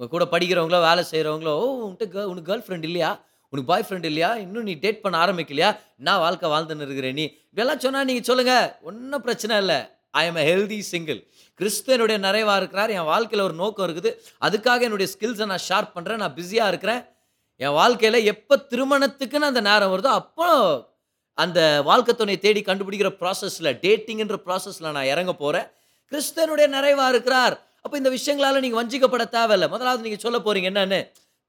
உங்கள் 0.00 0.12
கூட 0.12 0.24
படிக்கிறவங்களோ 0.32 0.78
வேலை 0.88 1.02
செய்கிறவங்களோ 1.08 1.52
ஓ 1.62 1.64
உன்ட்டு 1.86 2.04
கேர்ள் 2.12 2.28
உனக்கு 2.30 2.50
கேர்ள் 2.50 2.62
ஃப்ரெண்ட் 2.66 2.86
இல்லையா? 2.88 3.08
உனக்கு 3.52 3.68
பாய் 3.70 3.84
ஃப்ரெண்ட் 3.86 4.06
இல்லையா? 4.10 4.30
இன்னும் 4.44 4.66
நீ 4.68 4.74
டேட் 4.84 5.00
பண்ண 5.02 5.16
ஆரம்பிக்கலையா? 5.24 5.70
நான் 6.06 6.20
வாழ்க்கை 6.22 6.48
வாழ்ந்துன்னு 6.52 6.84
இருக்கிற 6.86 7.08
நீ? 7.18 7.24
இப்படியெல்லாம் 7.48 7.82
சொன்னால் 7.84 8.06
நீங்கள் 8.10 8.26
சொல்லுங்கள் 8.28 8.68
ஒன்றும் 8.88 9.24
பிரச்சனை 9.26 9.54
இல்லை. 9.62 9.78
I 10.20 10.22
am 10.28 10.38
a 10.42 10.44
healthy 10.50 10.78
single 10.92 11.20
கிறிஸ்தனுடைய 11.60 12.18
நிறைவாக 12.26 12.56
இருக்கிறார். 12.60 12.90
என் 12.98 13.08
வாழ்க்கையில் 13.12 13.46
ஒரு 13.48 13.56
நோக்கம் 13.62 13.86
இருக்குது. 13.88 14.10
அதுக்காக 14.46 14.86
என்னுடைய 14.88 15.08
ஸ்கில்ஸை 15.14 15.48
நான் 15.52 15.66
ஷார்ப் 15.68 15.94
பண்ணுறேன் 15.96 16.22
நான் 16.24 16.36
பிஸியாக 16.38 16.72
இருக்கிறேன். 16.72 17.02
என் 17.60 17.76
வாழ்க்கையில் 17.80 18.26
எப்போ 18.32 18.56
திருமணத்துக்குன்னு 18.72 19.50
அந்த 19.52 19.62
நேரம் 19.70 19.92
வருதோ 19.94 20.12
அப்போ 20.20 20.48
அந்த 21.38 21.60
வாழ்க்கை 21.88 22.14
துணையை 22.14 22.40
தேடி 22.46 22.62
கண்டுபிடிக்கிற 22.70 23.10
ப்ராசஸில் 23.22 23.76
டேட்டிங்கிற 23.84 24.38
ப்ராசஸில் 24.46 24.94
நான் 24.96 25.10
இறங்க 25.14 25.34
போகிறேன் 25.42 25.68
கிறிஸ்தனுடைய 26.12 26.68
நிறைவாக 26.76 27.12
இருக்கிறார். 27.14 27.56
அப்போ 27.84 27.96
இந்த 28.00 28.10
விஷயங்களால் 28.16 28.62
நீங்கள் 28.64 28.80
வஞ்சிக்கப்பட 28.80 29.24
தேவையில்லை. 29.36 29.68
முதலாவது 29.74 30.04
நீங்கள் 30.06 30.24
சொல்ல 30.24 30.38
போகிறீங்க 30.46 30.68
என்னன்னு? 30.72 31.00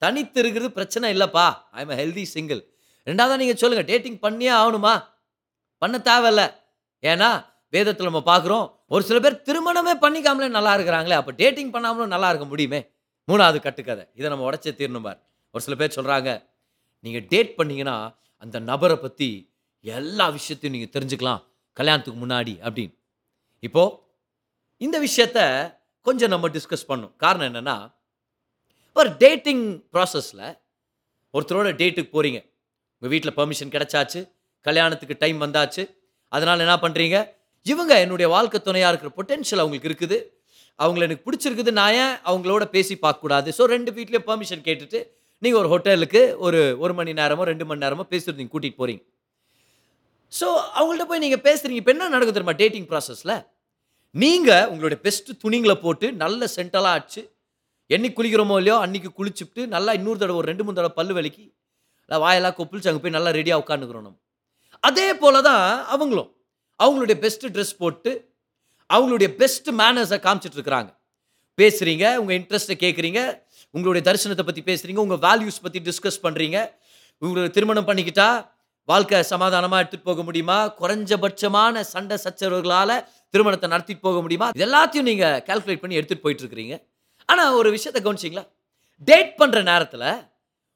தனித்து 0.04 0.40
இருக்கிறது 0.42 0.70
பிரச்சனை 0.78 1.08
இல்லைப்பா. 1.16 1.46
ஐ 1.78 1.82
எம் 1.86 1.96
ஹெல்தி 2.02 2.24
சிங்கிள் 2.36 2.62
ரெண்டாவது 3.10 3.42
நீங்கள் 3.42 3.60
சொல்லுங்கள் 3.62 3.90
டேட்டிங் 3.92 4.20
பண்ணியே 4.26 4.52
ஆகணுமா? 4.62 4.94
பண்ண 5.82 5.98
தேவையில்ல. 6.10 6.44
ஏன்னா 7.12 7.30
வேதத்தில் 7.76 8.10
நம்ம 8.10 8.24
பார்க்குறோம் 8.32 8.66
ஒரு 8.94 9.04
சில 9.10 9.18
பேர் 9.24 9.36
திருமணமே 9.48 9.94
பண்ணிக்காமலே 10.06 10.48
நல்லா 10.56 10.72
இருக்கிறாங்களே 10.78 11.16
அப்போ 11.20 11.32
டேட்டிங் 11.42 11.72
பண்ணாமலும் 11.76 12.14
நல்லா 12.16 12.30
இருக்க 12.32 12.46
முடியுமே? 12.54 12.80
மூணாவது 13.30 13.60
கட்டுக்கதை. 13.66 14.04
இதை 14.20 14.28
நம்ம 14.32 14.46
உடச்சே 14.50 14.72
தீரணும் 14.80 15.06
பார். 15.08 15.20
ஒரு 15.54 15.64
சில 15.66 15.76
பேர் 15.82 15.96
சொல்கிறாங்க 15.98 16.30
நீங்கள் 17.06 17.26
டேட் 17.34 17.54
பண்ணிங்கன்னா 17.60 17.96
அந்த 18.44 18.58
நபரை 18.70 18.98
பற்றி 19.06 19.30
எல்லா 19.82 20.26
விஷயத்தையும் 20.38 20.76
நீங்கள் 20.76 20.94
தெரிஞ்சுக்கலாம். 20.96 21.42
கல்யாணத்துக்கு 21.80 22.20
முன்னாடி 22.24 22.54
அப்படின்னு. 22.68 22.94
இப்போது 23.68 23.96
இந்த 24.86 24.98
விஷயத்த 25.08 25.40
கொஞ்சம் 26.08 26.32
நம்ம 26.34 26.48
டிஸ்கஸ் 26.56 26.90
பண்ணோம். 26.92 27.14
காரணம் 27.24 27.48
என்னென்னா 27.50 27.76
ஒரு 28.96 29.10
டேட்டிங் 29.24 29.66
ப்ராசஸில் 29.94 30.46
ஒருத்தரோட 31.34 31.70
டேட்டுக்கு 31.82 32.12
போகிறீங்க 32.16 32.40
உங்கள் 32.96 33.12
வீட்டில் 33.14 33.36
பர்மிஷன் 33.40 33.74
கிடச்சாச்சு 33.76 34.22
கல்யாணத்துக்கு 34.66 35.16
டைம் 35.24 35.40
வந்தாச்சு 35.46 35.84
அதனால் 36.32 36.64
என்ன 36.66 36.76
பண்ணுறீங்க 36.86 37.18
இவங்க 37.66 37.94
என்னுடைய 38.04 38.28
வாழ்க்கை 38.36 38.60
துணையாக 38.68 38.92
இருக்கிற 38.92 39.10
பொட்டென்ஷியல் 39.18 39.62
அவங்களுக்கு 39.64 39.90
இருக்குது. 39.90 40.18
அவங்கள 40.80 41.06
எனக்கு 41.08 41.26
பிடிச்சிருக்குது 41.28 41.72
நான் 41.80 41.96
ஏன் 42.04 42.14
அவங்களோட 42.30 42.64
பேசி 42.76 42.94
பார்க்கக்கூடாது? 43.06 43.50
ஸோ 43.58 43.64
ரெண்டு 43.74 43.92
வீட்லேயும் 43.98 44.28
பர்மிஷன் 44.30 44.64
கேட்டுட்டு 44.68 45.00
நீங்கள் 45.44 45.60
ஒரு 45.62 45.70
ஹோட்டலுக்கு 45.74 46.22
ஒரு 46.46 46.60
ஒரு 46.84 46.94
மணி 47.00 47.12
நேரமோ 47.20 47.44
ரெண்டு 47.52 47.66
மணி 47.70 47.84
நேரமோ 47.86 48.06
பேசுகிறீங்க 48.14 48.52
கூட்டிகிட்டு 48.54 48.82
போகிறீங்க 48.82 49.04
ஸோ 50.34 50.48
அவங்கள்ட்ட 50.78 51.06
போய் 51.12 51.24
நீங்கள் 51.26 51.44
பேசுகிறீங்க 51.48 51.82
இப்போ 51.82 51.94
என்ன 51.96 52.10
நடக்குது 52.16 52.38
தெரியுமா 52.38 52.58
டேட்டிங் 52.62 52.88
ப்ராசஸில் 52.92 53.36
நீங்கள் 54.16 54.68
உங்களுடைய 54.72 55.00
பெஸ்ட்டு 55.06 55.38
துணிங்களை 55.44 55.76
போட்டு 55.84 56.08
நல்ல 56.24 56.48
சென்டலாக 56.56 56.96
ஆச்சு 56.98 57.22
என்னைக்கு 57.90 58.18
குளிக்கிறோமோ 58.18 58.56
இல்லையோ 58.62 58.78
அன்றைக்கி 58.86 59.10
குளிச்சுட்டு 59.20 59.62
நல்லா 59.76 59.92
இன்னொரு 60.00 60.20
தடவை 60.22 60.38
ஒரு 60.42 60.50
ரெண்டு 60.52 60.64
மூணு 60.64 60.78
தடவை 60.80 60.94
பல்லு 60.98 61.14
வலிக்கி 61.18 61.44
இல்லை 62.04 62.18
வாயெல்லாம் 62.24 62.56
கொப்பிளிச்சு 62.58 62.90
அங்கே 62.92 63.02
போய் 63.04 63.16
நல்லா 63.18 63.32
ரெடியாக 63.38 63.62
உட்காந்துக்கிறோம் 63.64 64.06
நம்ம. 64.08 64.18
அதே 64.84 65.08
போல 65.22 65.42
தான் 65.50 65.66
அவங்களும். 65.94 66.30
அவங்களுடைய 66.80 67.18
பெஸ்ட் 67.26 67.46
ட்ரெஸ் 67.56 67.74
போட்டு 67.78 68.12
அவங்களுடைய 68.90 69.30
பெஸ்ட் 69.42 69.70
மேனர்ஸை 69.82 70.20
காமிச்சிட்டு 70.26 70.58
இருக்கிறாங்க. 70.60 70.90
பேசுகிறீங்க 71.58 72.06
உங்கள் 72.22 72.38
இன்ட்ரெஸ்ட்டை 72.40 72.78
கேட்குறீங்க 72.84 73.22
உங்களுடைய 73.76 74.04
தரிசனத்தை 74.08 74.46
பற்றி 74.46 74.62
பேசுகிறீங்க 74.70 75.02
உங்கள் 75.06 75.22
வேல்யூஸ் 75.28 75.64
பற்றி 75.66 75.80
டிஸ்கஸ் 75.90 76.24
பண்ணுறீங்க 76.26 76.58
உங்களுக்கு 77.22 77.56
திருமணம் 77.58 77.90
பண்ணிக்கிட்டா 77.90 78.30
வாழ்க்கை 78.90 79.18
சமாதானமாக 79.32 79.82
எடுத்துகிட்டு 79.82 80.10
போக 80.10 80.22
முடியுமா? 80.28 80.58
குறைஞ்சபட்சமான 80.80 81.82
சண்டை 81.94 82.18
சச்சரவுகளால் 82.24 82.96
திருமணத்தை 83.34 83.68
நடத்திட்டு 83.74 84.04
போக 84.08 84.20
முடியுமா? 84.24 84.48
எல்லாத்தையும் 84.66 85.08
நீங்கள் 85.10 85.40
கால்குலேட் 85.50 85.84
பண்ணி 85.84 85.98
எடுத்துகிட்டு 86.00 86.26
போயிட்டு 86.26 86.44
இருக்கிறீங்க 86.44 86.76
ஆனால் 87.30 87.56
ஒரு 87.60 87.70
விஷயத்தை 87.76 88.02
கவனிச்சிங்களா? 88.06 88.44
டேட் 89.10 89.32
பண்ணுற 89.42 89.60
நேரத்தில் 89.72 90.10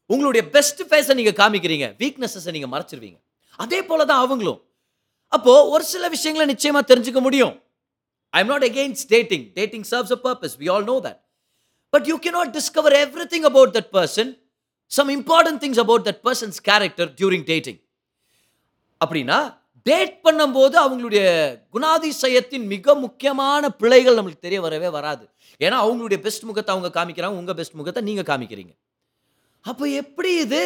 உங்களுடைய 0.10 0.44
பெஸ்ட் 0.56 0.82
ஃபேஸை 0.90 1.14
நீங்கள் 1.20 1.38
காமிக்கிறீங்க. 1.42 1.88
வீக்னஸஸை 2.02 2.52
நீங்கள் 2.56 2.74
மறைச்சிருவீங்க. 2.74 3.18
அதே 3.64 3.80
போல 3.90 4.06
தான் 4.12 4.24
அவங்களும். 4.26 4.60
அப்போது 5.36 5.70
ஒரு 5.74 5.84
சில 5.94 6.08
விஷயங்களை 6.16 6.46
நிச்சயமாக 6.54 6.84
தெரிஞ்சுக்க 6.92 7.22
முடியும். 7.28 7.54
I 8.34 8.40
am 8.44 8.52
not 8.54 8.66
against 8.70 9.08
dating 9.16 9.46
dating 9.60 9.86
serves 9.92 10.14
a 10.16 10.20
purpose 10.28 10.56
we 10.62 10.68
all 10.74 10.88
know 10.92 10.96
that 11.06 11.20
but 11.94 12.08
you 12.12 12.16
cannot 12.26 12.52
discover 12.58 12.96
everything 13.34 13.46
about 13.52 13.74
that 13.78 13.92
person 13.98 14.32
some 14.92 15.10
important 15.18 15.62
things 15.64 15.82
about 15.86 16.06
that 16.08 16.22
person's 16.28 16.58
character 16.70 17.10
during 17.20 17.46
dating 17.52 17.80
அப்படின்னா 19.02 19.38
டேட் 19.86 20.16
பண்ணும்போது 20.26 20.76
அவங்களுடைய 20.84 21.24
குணாதிசயத்தின் 21.74 22.66
மிக 22.74 22.96
முக்கியமான 23.06 23.70
பிழைகள் 23.82 24.18
நம்மளுக்கு 24.18 24.46
தெரிய 24.48 24.60
வரவே 24.62 24.90
வராது. 24.98 25.24
ஏன்னா 25.62 25.78
அவங்களுடைய 25.86 26.20
பெஸ்ட் 26.26 26.48
முகத்தை 26.50 26.72
அவங்க 26.76 26.90
காமிக்கிறாங்க 26.98 27.40
உங்கள் 27.42 27.58
பெஸ்ட் 27.60 27.78
முகத்தை 27.80 28.02
நீங்கள் 28.04 28.30
காமிக்கிறீங்க. 28.32 28.74
அப்போ 29.66 29.86
எப்படி 30.02 30.32
இது? 30.46 30.64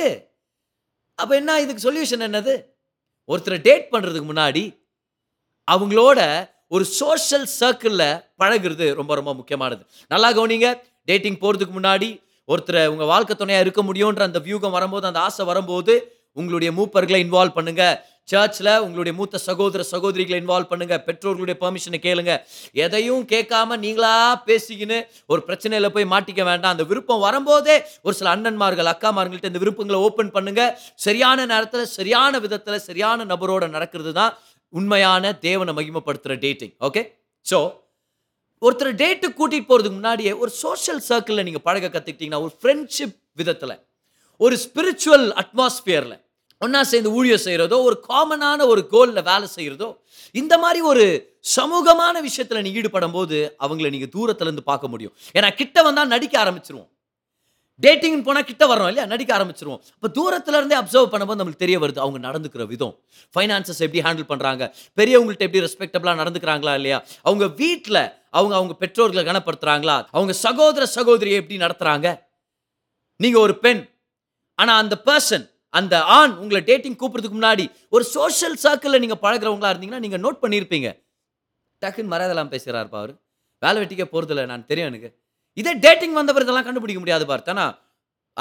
அப்போ 1.19 1.33
என்ன 1.35 1.57
இதுக்கு 1.63 1.85
சொல்யூஷன் 1.87 2.25
என்னது? 2.27 2.53
ஒருத்தரை 3.29 3.57
டேட் 3.67 3.87
பண்ணுறதுக்கு 3.93 4.29
முன்னாடி 4.31 4.63
அவங்களோட 5.67 6.19
ஒரு 6.75 6.85
சோஷியல் 6.99 7.47
சர்க்கிளில் 7.59 8.09
பழகுறது 8.41 8.87
ரொம்ப 8.99 9.11
ரொம்ப 9.15 9.31
முக்கியமானது. 9.33 9.83
நல்லா 10.11 10.29
கவனிங்க 10.37 10.69
டேட்டிங் 11.09 11.39
போகிறதுக்கு 11.43 11.75
முன்னாடி 11.79 12.09
ஒருத்தரை 12.49 12.83
உங்கள் 12.93 13.09
வாழ்க்கை 13.13 13.35
துணையாக 13.35 13.65
இருக்க 13.65 13.81
முடியுன்ற 13.89 14.23
அந்த 14.29 14.39
வியூகம் 14.47 14.75
வரும்போது 14.77 15.05
அந்த 15.09 15.19
ஆசை 15.27 15.43
வரும்போது 15.45 15.93
உங்களுடைய 16.39 16.69
மூப்பர்களை 16.77 17.19
இன்வால்வ் 17.25 17.57
பண்ணுங்கள் 17.57 17.95
சர்ச்சில் 18.31 18.71
உங்களுடைய 18.85 19.13
மூத்த 19.19 19.41
சகோதர 19.47 19.81
சகோதரிகளை 19.93 20.37
இன்வால்வ் 20.41 20.71
பண்ணுங்க. 20.71 20.95
பெற்றோர்களுடைய 21.07 21.57
பெர்மிஷனை 21.63 21.99
கேளுங்க. 22.07 22.33
எதையும் 22.85 23.23
கேட்காம 23.33 23.77
நீங்களா 23.85 24.13
பேசிக்கின்னு 24.49 24.99
ஒரு 25.31 25.43
பிரச்சனையில் 25.47 25.93
போய் 25.95 26.11
மாட்டிக்க 26.13 26.43
வேண்டாம். 26.51 26.75
அந்த 26.75 26.85
விருப்பம் 26.91 27.25
வரும்போதே 27.27 27.77
ஒரு 28.07 28.15
சில 28.19 28.29
அண்ணன்மார்கள் 28.35 28.91
அக்காமார்கள்ட்ட 28.93 29.51
இந்த 29.53 29.61
விருப்பங்களை 29.65 29.99
ஓப்பன் 30.07 30.33
பண்ணுங்க. 30.37 30.63
சரியான 31.07 31.45
நேரத்தில் 31.53 31.91
சரியான 31.97 32.39
விதத்தில் 32.45 32.85
சரியான 32.89 33.25
நபரோட 33.33 33.67
நடக்கிறது 33.75 34.13
தான் 34.21 34.33
உண்மையான 34.73 35.31
தேவனை 35.47 35.73
மகிமைப்படுத்துகிற 35.77 36.35
டேட்டிங் 36.45 36.73
ஓகே 36.87 37.01
ஸோ 37.45 37.59
ஒருத்தர் 38.61 38.97
டேட்டு 39.01 39.27
கூட்டிகிட்டு 39.37 39.69
போகிறதுக்கு 39.69 39.97
முன்னாடியே 39.97 40.31
ஒரு 40.43 40.51
சோஷியல் 40.63 41.01
சர்க்கிளில் 41.09 41.45
நீங்கள் 41.47 41.65
பழக 41.67 41.89
கற்றுக்கிட்டீங்கன்னா 41.89 42.41
ஒரு 42.45 42.53
ஃப்ரெண்ட்ஷிப் 42.61 43.15
விதத்தில் 43.41 43.75
ஒரு 44.41 44.55
ஸ்பிரிச்சுவல் 44.65 45.27
அட்மாஸ்பியரில் 45.41 46.17
ஒன்றா 46.61 46.81
சேர்ந்து 46.83 47.11
ஊழியம் 47.17 47.43
செய்கிறதோ 47.45 47.77
ஒரு 47.87 47.95
காமனான 48.09 48.65
ஒரு 48.71 48.81
கோலில் 48.93 49.27
வேலை 49.31 49.47
செய்கிறதோ 49.55 49.89
இந்த 50.35 50.53
மாதிரி 50.63 50.79
ஒரு 50.91 51.03
சமூகமான 51.55 52.15
விஷயத்தில் 52.27 52.63
நீ 52.65 52.71
ஈடுபடும் 52.79 53.15
போது 53.17 53.37
அவங்கள 53.65 53.89
நீங்கள் 53.95 54.13
தூரத்துலேருந்து 54.15 54.69
பார்க்க 54.71 54.93
முடியும். 54.93 55.13
ஏன்னா 55.37 55.49
கிட்ட 55.59 55.83
வந்தால் 55.87 56.13
நடிக்க 56.13 56.35
ஆரம்பிச்சிருவோம். 56.43 56.89
டேட்டிங் 57.83 58.23
போனால் 58.27 58.47
கிட்ட 58.49 58.63
வரோம் 58.71 58.89
இல்லையா? 58.91 59.05
நடிக்க 59.11 59.31
ஆரம்பிச்சிருவோம். 59.37 59.81
இப்போ 59.95 60.09
தூரத்துலேருந்தே 60.17 60.77
அப்சர்வ் 60.79 61.11
பண்ணும்போது 61.11 61.39
நம்மளுக்கு 61.39 61.63
தெரிய 61.65 61.77
வருது 61.83 61.99
அவங்க 62.05 62.19
நடந்துக்கிற 62.27 62.63
விதம். 62.73 62.95
ஃபைனான்சஸ் 63.35 63.81
எப்படி 63.85 64.01
ஹேண்டில் 64.07 64.29
பண்ணுறாங்க 64.31 64.63
பெரியவங்கள்ட்ட 64.97 65.47
எப்படி 65.47 65.63
ரெஸ்பெக்டபிளாக 65.67 66.19
நடந்துக்கிறாங்களா 66.21 66.73
இல்லையா? 66.79 66.97
அவங்க 67.27 67.47
வீட்டில் 67.61 68.01
அவங்க 68.37 68.53
அவங்க 68.59 68.73
பெற்றோர்களை 68.81 69.23
கனப்படுத்துகிறாங்களா 69.29 69.95
அவங்க 70.15 70.33
சகோதர 70.45 70.83
சகோதரியை 70.97 71.37
எப்படி 71.41 71.59
நடத்துகிறாங்க 71.65 72.07
நீங்கள் 73.19 73.43
ஒரு 73.45 73.55
பெண். 73.65 73.81
ஆனால் 74.59 74.81
அந்த 74.83 74.95
பர்சன் 75.09 75.45
அந்த 75.69 76.03
ஆண் 76.03 76.31
உங்களை 76.31 76.61
டேட்டிங் 76.63 76.95
கூப்பிட்றதுக்கு 76.95 77.39
முன்னாடி 77.39 77.71
ஒரு 77.89 78.03
சோஷியல் 78.03 78.57
சர்க்கிளில் 78.63 79.03
நீங்கள் 79.03 79.21
பழகுறவங்களா 79.21 79.71
இருந்தீங்கன்னா 79.73 79.99
நீங்கள் 80.05 80.23
நோட் 80.25 80.43
பண்ணியிருப்பீங்க. 80.43 80.89
டக்குன்னு 81.85 82.11
மரியாதெல்லாம் 82.13 82.51
பேசுகிறாருப்பா 82.53 82.99
அவர். 83.01 83.13
வேலை 83.63 83.77
வெட்டிக்கே 83.81 84.07
போகிறதில்ல 84.13 84.45
நான் 84.45 84.65
தெரியும் 84.65 84.93
எனக்கு. 84.93 85.09
இதே 85.53 85.73
டேட்டிங் 85.73 86.13
வந்தவர் 86.13 86.41
இதெல்லாம் 86.41 86.63
கண்டுபிடிக்க 86.63 86.99
முடியாது 86.99 87.25
பார்த்தானா 87.25 87.65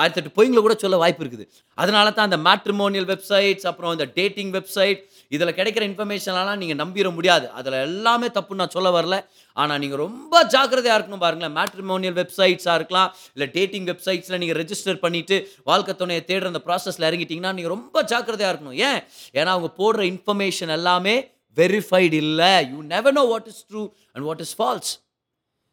ஆயிரத்தி 0.03 0.21
எட்டு 0.21 0.33
பொய்ங்களை 0.39 0.61
கூட 0.67 0.75
சொல்ல 0.83 0.97
வாய்ப்பு 1.03 1.23
இருக்குது. 1.25 1.45
அதனால 1.83 2.07
தான் 2.17 2.29
அந்த 2.29 2.39
மேட்ரிமோனியல் 2.49 3.09
வெப்சைட்ஸ் 3.13 3.67
அப்புறம் 3.71 3.93
இந்த 3.97 4.07
டேட்டிங் 4.19 4.53
வெப்சைட் 4.57 5.01
இதில் 5.37 5.55
கிடைக்கிற 5.59 5.85
இன்ஃபர்மேஷன்லாம் 5.91 6.61
நீங்கள் 6.63 6.81
நம்பிட 6.83 7.11
முடியாது. 7.19 7.47
அதில் 7.59 7.79
எல்லாமே 7.87 8.29
தப்புன்னு 8.37 8.63
நான் 8.63 8.75
சொல்ல 8.77 8.91
வரல. 8.99 9.17
ஆனால் 9.63 9.81
நீங்கள் 9.85 10.03
ரொம்ப 10.05 10.43
ஜாக்கிரதையாக 10.55 10.99
இருக்கணும் 10.99 11.25
பாருங்களேன். 11.25 11.55
மேட்ரிமோனியல் 11.59 12.17
வெப்சைட்ஸாக 12.21 12.77
இருக்கலாம் 12.81 13.11
இல்லை 13.35 13.49
டேட்டிங் 13.57 13.89
வெப்சைட்ஸில் 13.91 14.41
நீங்கள் 14.43 14.59
ரெஜிஸ்டர் 14.63 15.01
பண்ணிவிட்டு 15.05 15.39
வாழ்க்கை 15.71 15.95
துணையை 16.03 16.23
தேடுற 16.31 16.53
அந்த 16.53 16.63
ப்ராசஸில் 16.69 17.09
இறங்கிட்டீங்கன்னா 17.11 17.53
நீங்கள் 17.59 17.75
ரொம்ப 17.77 18.03
ஜாக்கிரதையாக 18.13 18.53
இருக்கணும். 18.55 18.79
ஏன்? 18.91 19.01
ஏன்னா 19.39 19.51
அவங்க 19.57 19.71
போடுற 19.81 20.05
இன்ஃபர்மேஷன் 20.13 20.75
எல்லாமே 20.79 21.17
வெரிஃபைடு 21.57 22.17
இல்லை. 22.25 22.53
You 22.73 22.79
never 22.95 23.17
know 23.19 23.25
what 23.33 23.51
is 23.53 23.65
true 23.71 23.83
and 24.15 24.25
what 24.29 24.45
is 24.47 24.55
false 24.61 24.93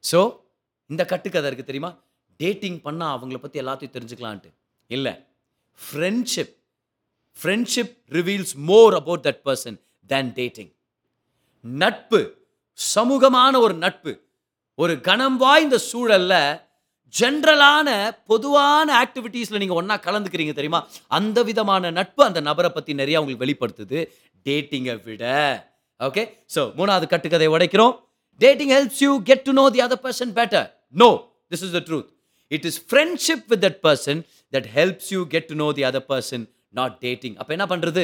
so 0.03 0.19
இந்த 0.89 1.03
கட்டுக்கதை 1.11 1.47
இருக்குது 1.49 1.69
தெரியுமா? 1.69 1.91
டேட்டிங் 2.39 2.79
பண்ணால் 2.85 3.13
அவங்கள 3.15 3.37
பற்றி 3.43 3.61
எல்லாத்தையும் 3.63 3.95
தெரிஞ்சுக்கலான்ட்டு. 3.95 4.49
இல்லை. 4.89 5.13
Friendship 5.79 6.53
friendship 7.37 7.93
reveals 8.17 8.53
more 8.69 8.93
about 8.99 9.25
that 9.27 9.41
person 9.47 9.77
than 10.11 10.31
dating 10.39 10.71
நட்பு. 11.63 12.21
சமூகமான 12.79 13.59
ஒரு 13.65 13.75
நட்பு. 13.85 14.11
ஒரு 14.79 14.93
கணம் 15.07 15.37
வாய்ந்த 15.43 15.75
சூழல்ல 15.89 16.33
ஜென்ரலான 17.13 17.89
பொதுவான 18.29 18.87
ஆக்டிவிட்டீஸில் 19.01 19.61
நீங்கள் 19.61 19.79
ஒன்றா 19.81 19.95
கலந்துக்கிறீங்க 20.05 20.53
தெரியுமா? 20.55 20.81
அந்த 21.17 21.37
விதமான 21.49 21.91
நட்பு 21.97 22.21
அந்த 22.27 22.39
நபரை 22.47 22.69
பற்றி 22.77 22.93
நிறையா 23.01 23.19
உங்களுக்கு 23.21 23.45
வெளிப்படுத்துது. 23.45 23.99
டேட்டிங்கை 24.45 24.95
விட. 25.05 25.23
ஓகே 25.99 26.23
ஸோ 26.55 26.61
மூணாவது 26.79 27.05
கட்டுக்கதை 27.13 27.47
உடைக்கிறோம். 27.55 27.93
Dating 28.41 28.73
helps 28.75 29.01
you 29.05 29.11
get 29.29 29.45
to 29.47 29.53
know 29.61 29.65
the 29.75 29.81
other 29.85 30.03
person 30.07 30.33
better 30.39 30.67
no 31.03 31.09
this 31.51 31.63
is 31.67 31.75
the 31.77 31.81
truth 31.89 32.09
it 32.51 32.65
is 32.65 32.79
friendship 32.89 33.45
with 33.51 33.63
that 33.65 33.79
person 33.83 34.19
that 34.53 34.69
helps 34.75 35.09
you 35.15 35.21
get 35.27 35.47
to 35.51 35.55
know 35.55 35.67
the 35.77 35.83
other 35.83 36.07
person 36.11 36.43
not 36.73 36.95
dating 36.99 37.35
அப்போ 37.35 37.51
என்ன 37.53 37.65
பண்ணுறது 37.65 38.03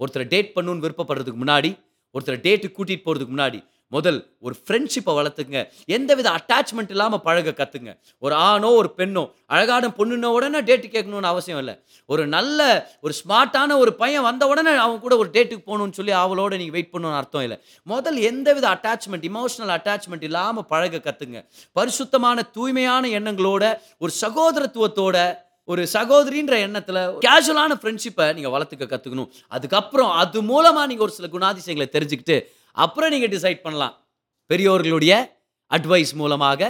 ஒருத்தரை 0.00 0.26
date 0.28 0.50
பண்ணணுன்னு 0.56 0.84
விருப்பப்படுறதுக்கு 0.86 1.42
முன்னாடி 1.44 1.70
ஒருத்தரை 2.14 2.38
date 2.40 2.66
கூட்டிகிட்டு 2.70 3.06
போகிறதுக்கு 3.06 3.34
முன்னாடி 3.36 3.58
முதல் 3.92 4.18
ஒரு 4.46 4.54
ஃப்ரெண்ட்ஷிப்பை 4.62 5.12
வளர்த்துங்க 5.18 5.58
எந்தவித 5.96 6.28
அட்டாச்மெண்ட் 6.38 6.92
இல்லாமல் 6.94 7.22
பழக 7.26 7.54
கற்றுங்க 7.60 7.90
ஒரு 8.22 8.34
ஆணோ 8.48 8.70
ஒரு 8.80 8.88
பெண்ணோ 8.98 9.22
அழகான 9.54 9.90
பொண்ணுன 9.98 10.30
உடனே 10.36 10.60
டேட்டு 10.68 10.88
கேட்கணும்னு 10.94 11.30
அவசியம் 11.32 11.60
இல்லை. 11.62 11.74
ஒரு 12.08 12.22
நல்ல 12.36 12.60
ஒரு 13.04 13.14
ஸ்மார்ட்டான 13.20 13.78
ஒரு 13.82 13.92
பையன் 14.02 14.26
வந்த 14.28 14.46
உடனே 14.52 14.74
அவன் 14.86 15.00
கூட 15.04 15.16
ஒரு 15.22 15.30
டேட்டுக்கு 15.36 15.64
போகணும்னு 15.70 15.98
சொல்லி 16.00 16.14
அவளோட 16.24 16.52
நீங்கள் 16.60 16.76
வெயிட் 16.76 16.92
பண்ணணும்னு 16.92 17.20
அர்த்தம் 17.20 17.46
இல்லை. 17.46 17.58
முதல் 17.86 18.18
எந்தவித 18.30 18.68
அட்டாச்மெண்ட் 18.74 19.26
இமோஷனல் 19.30 19.74
அட்டாச்மெண்ட் 19.78 20.26
இல்லாமல் 20.30 20.68
பழக 20.74 21.02
கற்றுங்க 21.08 21.40
பரிசுத்தமான 21.76 22.48
தூய்மையான 22.58 23.08
எண்ணங்களோட 23.20 23.64
ஒரு 24.04 24.14
சகோதரத்துவத்தோட 24.24 25.18
ஒரு 25.68 25.82
சகோதரின்ற 25.94 26.54
எண்ணத்தில் 26.64 26.98
கேஷுவலான 27.24 27.76
ஃப்ரெண்ட்ஷிப்பை 27.80 28.26
நீங்கள் 28.36 28.52
வளர்த்துக்க 28.54 28.86
கற்றுக்கணும் 28.90 29.30
அதுக்கப்புறம் 29.56 30.12
அது 30.22 30.40
மூலமாக 30.50 30.86
நீங்கள் 30.90 31.06
ஒரு 31.06 31.14
சில 31.16 31.28
குணாதிசயங்களை 31.32 31.88
தெரிஞ்சுக்கிட்டு 31.96 32.36
அப்புறம் 32.84 33.10
நீங்கள் 33.14 33.32
டிசைட் 33.34 33.64
பண்ணலாம். 33.66 33.94
பெரியோர்களுடைய 34.50 35.14
அட்வைஸ் 35.70 36.12
மூலமாக 36.20 36.60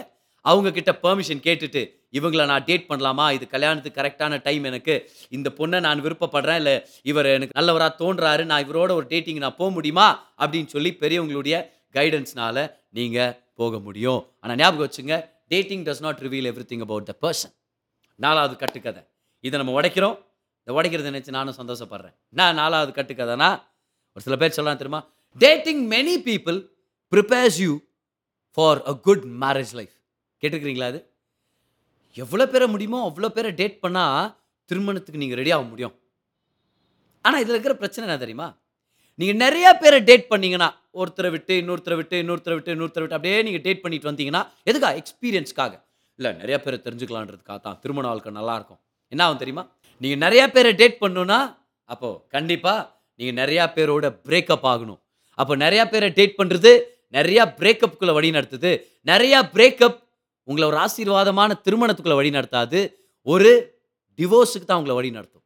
அவங்கக்கிட்ட 0.45 0.93
பெர்மிஷன் 1.05 1.43
கேட்டுட்டு 1.47 1.83
இவங்கள 2.19 2.45
நான் 2.51 2.65
டேட் 2.65 2.85
பண்ணலாமா? 2.91 3.25
இது 3.37 3.45
கல்யாணத்துக்கு 3.55 4.01
கரெக்டான 4.01 4.43
டைம் 4.43 4.65
எனக்கு. 4.71 4.95
இந்த 5.37 5.49
பொண்ணை 5.59 5.79
நான் 5.87 6.03
விருப்பப்படுறேன். 6.05 6.61
இல்லை 6.63 6.75
இவர் 7.03 7.27
எனக்கு 7.27 7.57
நல்லவராக 7.59 7.93
தோன்றாரு. 8.03 8.45
நான் 8.45 8.65
இவரோட 8.67 8.91
ஒரு 8.99 9.07
டேட்டிங் 9.09 9.43
நான் 9.45 9.57
போக 9.57 9.71
முடியுமா? 9.71 10.07
அப்படின்னு 10.43 10.67
சொல்லி 10.67 10.93
பெரியவங்களுடைய 11.01 11.57
கைடன்ஸ்னால் 11.97 12.63
நீங்கள் 12.99 13.35
போக 13.55 13.79
முடியும். 13.79 14.21
ஆனால் 14.41 14.57
ஞாபகம் 14.57 14.87
வச்சுங்க 14.87 15.17
dating 15.49 15.85
does 15.85 16.05
not 16.07 16.23
reveal 16.27 16.49
everything 16.73 16.85
about 16.87 17.11
the 17.11 17.15
person 17.25 17.55
நாலாவது 18.25 18.57
கட்டுக்கதை. 18.57 19.03
இதை 19.45 19.57
நம்ம 19.61 19.75
உடைக்கிறோம். 19.81 20.17
இந்த 20.63 20.73
உடைக்கிறத 20.79 21.11
நினச்சி 21.15 21.33
நானும் 21.39 21.59
சந்தோஷப்படுறேன். 21.61 22.17
நான் 22.41 22.55
நாலாவது 22.55 22.93
கட்டுக்கதைனா 22.99 23.51
ஒரு 24.15 24.25
சில 24.27 24.37
பேர் 24.37 24.57
சொல்லலாம் 24.59 24.81
தெரியுமா? 24.83 25.01
Dating 25.43 25.83
many 25.95 26.15
people 26.29 26.59
prepares 27.13 27.59
you 27.65 27.73
for 28.57 28.79
a 28.91 28.95
good 29.07 29.25
marriage 29.43 29.73
life 29.79 29.95
கேட்டுக்கிறீங்களா 30.43 30.89
அது? 30.93 31.01
எவ்வளோ 32.23 32.45
பேரை 32.53 32.67
முடியுமோ 32.75 32.99
அவ்வளோ 33.09 33.29
பேரை 33.37 33.51
டேட் 33.61 33.77
பண்ணால் 33.85 34.31
திருமணத்துக்கு 34.71 35.23
நீங்கள் 35.23 35.39
ரெடி 35.41 35.53
ஆக 35.57 35.65
முடியும். 35.73 35.95
ஆனால் 37.25 37.43
இதில் 37.43 37.57
இருக்கிற 37.57 37.75
பிரச்சனை 37.83 38.05
என்ன 38.07 38.19
தெரியுமா? 38.25 38.49
நீங்கள் 39.21 39.41
நிறையா 39.45 39.71
பேரை 39.83 39.99
டேட் 40.09 40.27
பண்ணீங்கன்னா 40.33 40.69
ஒருத்தரை 41.01 41.31
விட்டு 41.35 41.55
இன்னொருத்தரை 41.63 41.97
விட்டு 42.01 42.17
இன்னொருத்தரை 42.23 42.57
விட்டு 42.57 42.75
இன்னொருத்தரை 42.75 43.05
விட்டு 43.05 43.19
அப்படியே 43.19 43.39
நீங்கள் 43.47 43.65
டேட் 43.67 43.83
பண்ணிட்டு 43.85 44.11
வந்தீங்கன்னா 44.11 44.43
எதுக்கா? 44.71 44.91
எக்ஸ்பீரியன்ஸ்க்காக 45.01 45.75
இல்லை 46.19 46.31
நிறையா 46.43 46.59
பேரை 46.65 46.79
தெரிஞ்சுக்கலான்றதுக்காக 46.87 47.59
தான். 47.67 47.79
திருமண 47.83 48.07
வாழ்க்கை 48.11 48.33
நல்லாயிருக்கும் 48.41 48.81
என்ன 49.13 49.23
ஆகும் 49.27 49.43
தெரியுமா? 49.43 49.65
நீங்கள் 50.01 50.23
நிறையா 50.27 50.45
பேரை 50.57 50.73
டேட் 50.83 51.03
பண்ணணும்னா 51.03 51.41
அப்போது 51.93 52.21
கண்டிப்பாக 52.35 52.81
நீங்கள் 53.21 53.39
நிறையா 53.43 53.65
பேரோட 53.77 54.07
பிரேக்கப் 54.29 54.67
ஆகணும். 54.73 55.01
அப்போ 55.37 55.57
நிறையா 55.57 55.85
பேரை 55.91 56.09
டேட் 56.19 56.35
பண்ணுறது 56.39 56.71
நிறையா 57.13 57.43
பிரேக்கப்புக்குள்ளே 57.61 58.13
வழி 58.19 58.31
நடத்துது. 58.31 58.71
நிறையா 59.11 59.39
பிரேக்கப் 59.57 59.99
உங்களை 60.49 60.69
ஒரு 60.69 60.79
ஆசீர்வாதமான 60.85 61.51
திருமணத்துக்குள்ளே 61.67 62.15
வழி 62.15 62.31
நடத்தாது. 62.31 62.81
ஒரு 63.23 63.53
டிவோர்ஸுக்கு 64.17 64.67
தான் 64.71 64.79
உங்களை 64.81 64.95
வழி 64.95 65.11
நடத்தும். 65.11 65.43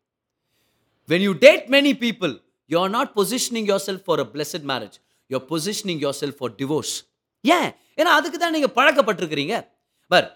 When 1.09 1.13
when 1.13 1.23
you 1.27 1.35
date 1.47 1.65
many 1.77 1.93
people 2.05 2.33
not 2.67 2.83
are 2.83 2.91
not 2.97 3.09
positioning 3.21 3.67
yourself 3.71 4.03
a 4.09 4.17
a 4.17 4.27
marriage 4.35 4.67
marriage. 4.73 4.97
Positioning 5.31 6.01
yourself 6.21 6.39
for 6.41 6.55
divorce 6.63 6.95
ஏன்? 7.41 7.71
ஏன்னா 7.97 8.13
அதுக்கு 8.19 8.39
தான் 8.39 8.55
நீங்கள் 8.57 8.75
பழக்கப்பட்டிருக்கிறீங்க. 8.75 9.55
பர் 10.09 10.29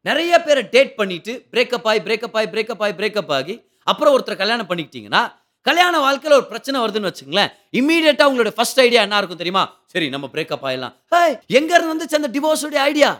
நிறைய 0.00 0.38
பேரை 0.42 0.62
டேட் 0.74 0.94
பண்ணிட்டு 0.94 1.32
பிரேக்கப் 1.50 1.86
ஆகி 1.90 2.00
பிரேக்கப் 2.00 2.36
ஆகி 2.38 2.48
பிரேக்கப் 2.54 2.82
ஆகி 2.84 2.94
பிரேக்கப் 3.00 3.32
ஆகி 3.38 3.54
அப்புறம் 3.82 4.14
ஒருத்தர் 4.16 4.36
கல்யாணம் 4.36 4.68
பண்ணிக்கிட்டீங்கன்னா 4.68 5.22
கல்யாண 5.66 5.94
வாழ்க்கையில் 6.04 6.38
ஒரு 6.38 6.46
பிரச்சனை 6.52 6.76
வருதுன்னு 6.80 7.10
வச்சுங்களேன் 7.10 7.52
இம்மீடியட்டாக 7.78 8.30
உங்களோட 8.30 8.50
ஃபர்ஸ்ட் 8.56 8.80
ஐடியா 8.86 9.02
என்ன 9.06 9.20
இருக்கும் 9.20 9.42
தெரியுமா? 9.42 9.62
சரி 9.92 10.06
நம்ம 10.14 10.26
பிரேக்கப் 10.34 10.64
ஆகிடலாம் 10.68 10.94
ஹே 11.12 11.22
எங்கேருந்து 11.58 11.92
வந்துச்சு 11.92 12.18
அந்த 12.20 12.30
டிவோர்ஸுடைய 12.36 12.80
ஐடியா 12.90 13.10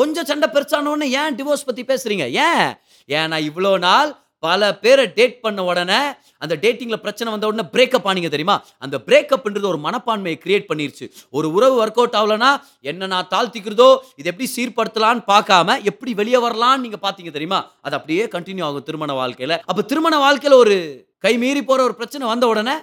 கொஞ்சம் 0.00 0.26
சண்டை 0.30 0.48
பெருசான 0.56 1.06
ஏன் 1.20 1.36
டிவோர்ஸ் 1.38 1.68
பற்றி 1.68 1.82
பேசுறீங்க? 1.92 2.26
ஏன்? 2.48 2.68
ஏன்னா 3.08 3.38
இவ்வளோ 3.48 3.72
நாள் 3.86 4.10
பல 4.44 4.68
பேரை 4.82 5.04
டேட் 5.16 5.40
பண்ண 5.44 5.64
உடனே 5.70 5.98
அந்த 6.42 6.54
டேட்டிங்கில் 6.62 7.02
பிரச்சனை 7.04 7.32
வந்த 7.32 7.48
உடனே 7.48 7.64
பிரேக்கப் 7.72 8.06
ஆனீங்க 8.10 8.30
தெரியுமா? 8.34 8.56
அந்த 8.84 8.96
பிரேக்கப்ன்றது 9.08 9.66
ஒரு 9.72 9.78
மனப்பான்மையை 9.86 10.38
கிரியேட் 10.44 10.70
பண்ணிருச்சு. 10.70 11.06
ஒரு 11.36 11.48
உறவு 11.56 11.74
ஒர்க் 11.82 12.00
அவுட் 12.00 12.16
ஆகலனா 12.20 12.50
என்ன 12.90 13.10
நான் 13.14 13.30
தாழ்த்திக்கிறதோ 13.34 13.90
இது 14.20 14.30
எப்படி 14.32 14.48
சீர்படுத்தலாம்னு 14.56 15.24
பார்க்காம 15.32 15.78
எப்படி 15.90 16.14
வெளியே 16.22 16.40
வரலாம்னு 16.46 16.84
நீங்கள் 16.86 17.04
பார்த்தீங்க 17.06 17.32
தெரியுமா? 17.36 17.60
அது 17.86 17.96
அப்படியே 18.00 18.24
கண்டினியூ 18.36 18.66
ஆகும் 18.68 18.88
திருமண 18.88 19.12
வாழ்க்கையில். 19.22 19.60
அப்போ 19.70 19.82
திருமண 19.92 20.16
வாழ்க்கையில் 20.26 20.62
ஒரு 20.64 20.76
கை 21.24 21.32
மீறி 21.42 21.62
போகிற 21.68 21.80
ஒரு 21.88 21.94
பிரச்சனை 21.98 22.24
வந்த 22.32 22.44
உடனே 22.52 22.74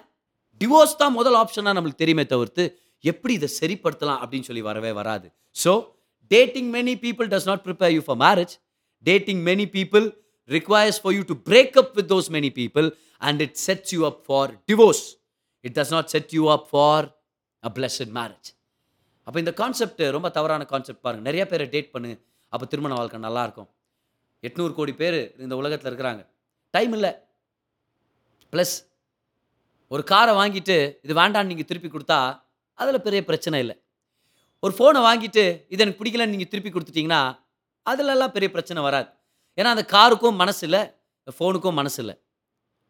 டிவோர்ஸ் 0.62 1.00
தான் 1.02 1.16
முதல் 1.18 1.38
ஆப்ஷனாக 1.42 1.76
நம்மளுக்கு 1.78 2.02
தெரியுமே 2.04 2.26
தவிர்த்து 2.34 2.64
எப்படி 3.04 3.34
இதை 3.40 3.50
சரிப்படுத்தலாம் 3.60 4.22
அப்படின்னு 4.24 4.48
சொல்லி 4.50 4.64
வரவே 4.70 4.92
வராது. 5.00 5.28
So 5.56 5.72
dating 6.32 6.70
many 6.76 6.94
people 7.06 7.28
does 7.34 7.48
not 7.50 7.64
prepare 7.68 7.94
you 7.96 8.02
for 8.08 8.20
marriage 8.26 8.54
dating 9.06 9.42
many 9.50 9.66
people 9.78 10.06
requires 10.50 11.00
for 11.04 11.16
you 11.18 11.24
to 11.32 11.38
break 11.50 11.78
up 11.82 11.92
with 12.00 12.10
those 12.14 12.30
many 12.38 12.52
people 12.60 12.88
and 13.30 13.42
it 13.46 13.58
sets 13.68 13.94
you 13.96 14.02
up 14.12 14.22
for 14.28 14.52
divorce 14.72 15.04
it 15.64 15.76
does 15.80 15.94
not 15.98 16.10
set 16.16 16.34
you 16.38 16.46
up 16.58 16.68
for 16.72 17.06
a 17.64 17.72
blessed 17.78 18.14
marriage 18.20 18.50
அப்போ 19.28 19.38
இந்த 19.44 19.54
concept 19.62 20.02
ரொம்ப 20.16 20.30
தவறான 20.38 20.66
concept 20.74 21.04
பாருங்கள் 21.06 21.28
நிறைய 21.30 21.46
பேரை 21.52 21.66
date 21.76 21.94
பண்ணு 21.96 22.12
அப்போ 22.54 22.66
திருமண 22.66 22.94
வாழ்க்கை 22.96 23.20
நல்லாயிருக்கும் 23.28 23.70
எட்நூறு 24.44 24.74
கோடி 24.74 24.94
பேர் 25.02 25.18
இந்த 25.46 25.54
உலகத்தில் 25.62 25.90
இருக்கிறாங்க. 25.92 26.22
டைம் 26.74 26.94
இல்லை. 26.98 27.12
ப்ளஸ் 28.54 28.76
ஒரு 29.94 30.04
காரை 30.12 30.34
வாங்கிட்டு 30.40 30.78
இது 31.06 31.14
வேண்டான்னு 31.22 31.52
நீங்கள் 31.52 31.70
திருப்பி 31.70 31.90
கொடுத்தா 31.90 32.20
அதில் 32.80 33.06
பெரிய 33.08 33.22
பிரச்சனை 33.30 33.60
இல்லை. 33.64 33.76
ஒரு 34.64 34.74
ஃபோனை 34.78 35.00
வாங்கிட்டு 35.08 35.44
இது 35.74 35.84
எனக்கு 35.84 36.00
பிடிக்கலன்னு 36.00 36.34
நீங்கள் 36.36 36.52
திருப்பி 36.54 36.72
கொடுத்துட்டிங்கன்னா 36.72 37.22
அதிலெல்லாம் 37.86 38.34
பெரிய 38.36 38.50
பிரச்சனை 38.56 38.80
வராது. 38.88 39.10
ஏன்னா 39.58 39.70
அந்த 39.76 39.84
காருக்கும் 39.96 40.40
மனசு 40.44 40.64
இல்லை 40.68 40.82
ஃபோனுக்கும் 41.38 41.78
மனசு 41.82 42.00
இல்லை. 42.04 42.16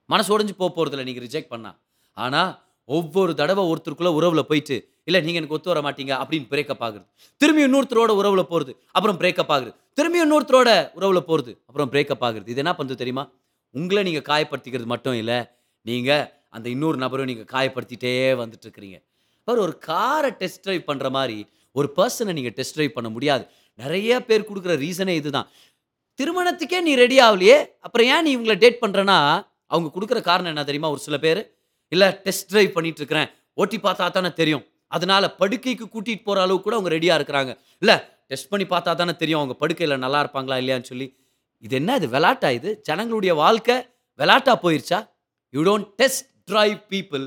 மனசு 0.10 0.30
உடஞ்சி 0.36 0.54
போக 0.62 0.70
போகிறதில்ல 0.76 1.06
நீங்கள் 1.10 1.26
ரிஜெக்ட் 1.28 1.52
பண்ணா. 1.54 1.72
ஆனால் 2.18 2.52
ஒவ்வொரு 2.90 3.32
தடவை 3.40 3.64
ஒருத்தருக்குள்ளே 3.72 4.12
உறவில் 4.18 4.48
போயிட்டு 4.50 4.76
இல்லை 5.08 5.20
நீங்கள் 5.26 5.42
எனக்கு 5.42 5.56
ஒத்து 5.58 5.72
வர 5.72 5.80
மாட்டீங்க 5.86 6.14
அப்படின்னு 6.22 6.48
பிரேக்கப் 6.52 6.84
ஆகுது 6.86 7.04
திரும்பி 7.42 7.62
இன்னொருத்தரோட 7.68 8.12
உறவில் 8.20 8.50
போகிறது 8.52 8.72
அப்புறம் 8.96 9.18
பிரேக்கப் 9.22 9.52
ஆகுது 9.56 9.72
திரும்பி 9.98 10.20
இன்னொருத்தரோட 10.26 10.70
உறவில் 10.98 11.28
போகிறது 11.30 11.52
அப்புறம் 11.68 11.90
பிரேக்கப் 11.94 12.24
ஆகுது 12.28 12.46
இது 12.54 12.62
என்ன 12.64 12.74
பண்ணுறது 12.78 13.02
தெரியுமா? 13.02 13.24
உங்களை 13.78 14.02
நீங்கள் 14.08 14.28
காயப்படுத்திக்கிறது 14.32 14.90
மட்டும் 14.94 15.18
இல்லை 15.22 15.40
நீங்கள் 15.90 16.26
அந்த 16.56 16.68
இன்னொரு 16.76 16.98
நபரும் 17.04 17.30
நீங்கள் 17.32 17.50
காயப்படுத்திட்டே 17.56 18.14
வந்துட்டுருக்கிறீங்க. 18.42 18.98
அப்புறம் 19.40 19.66
ஒரு 19.68 19.76
காரை 19.90 20.30
டெஸ்ட் 20.42 20.64
ட்ரைவ் 20.66 20.84
பண்ணுற 20.90 21.08
மாதிரி 21.18 21.38
ஒரு 21.80 21.88
பர்சனை 21.98 22.34
நீங்கள் 22.38 22.56
டெஸ்ட் 22.60 22.76
ட்ரைவ் 22.78 22.96
பண்ண 22.98 23.10
முடியாது. 23.16 23.44
நிறைய 23.82 24.12
பேர் 24.30 24.48
கொடுக்குற 24.50 24.74
ரீசனே 24.86 25.14
இதுதான். 25.22 25.48
திருமணத்துக்கே 26.20 26.80
நீ 26.88 26.92
ரெடி 27.04 27.18
ஆகலையே 27.26 27.58
அப்புறம் 27.86 28.08
ஏன் 28.14 28.24
நீ 28.28 28.32
இவங்களை 28.38 28.56
டேட் 28.64 28.80
பண்ணுறேன்னா 28.84 29.18
அவங்க 29.74 29.88
கொடுக்குற 29.96 30.20
காரணம் 30.30 30.52
என்ன 30.54 30.64
தெரியுமா? 30.70 30.90
ஒரு 30.96 31.02
சில 31.08 31.18
பேர் 31.26 31.42
இல்லை 31.92 32.08
டெஸ்ட் 32.26 32.50
ட்ரைவ் 32.52 32.72
பண்ணிட்டு 32.78 33.02
இருக்கிறேன் 33.02 33.30
ஓட்டி 33.62 33.78
பார்த்தா 33.86 34.06
தானே 34.18 34.32
தெரியும். 34.42 34.64
அதனால 34.96 35.24
படுக்கைக்கு 35.42 35.86
கூட்டிகிட்டு 35.94 36.26
போகிற 36.28 36.42
அளவுக்கு 36.46 36.66
கூட 36.68 36.76
அவங்க 36.78 36.92
ரெடியாக 36.96 37.18
இருக்கிறாங்க. 37.20 37.52
இல்லை 37.84 37.96
டெஸ்ட் 38.32 38.50
பண்ணி 38.52 38.66
பார்த்தா 38.74 38.92
தானே 39.02 39.14
தெரியும். 39.22 39.42
அவங்க 39.42 39.56
படுக்கையில் 39.64 40.04
நல்லா 40.06 40.20
இருப்பாங்களா 40.24 40.58
இல்லையான்னு 40.62 40.90
சொல்லி 40.92 41.08
இது 41.64 41.76
என்ன 41.76 41.92
இது 42.00 42.08
விளாட்டா 42.08 42.50
இது 42.58 42.70
ஜனங்களுடைய 42.90 43.34
வாழ்க்கை 43.44 43.78
விளாட்டா 44.20 44.54
போயிருச்சா 44.64 45.00
you 45.54 45.64
don't 45.70 45.88
test 46.02 46.26
drive 46.52 46.78
people 46.94 47.24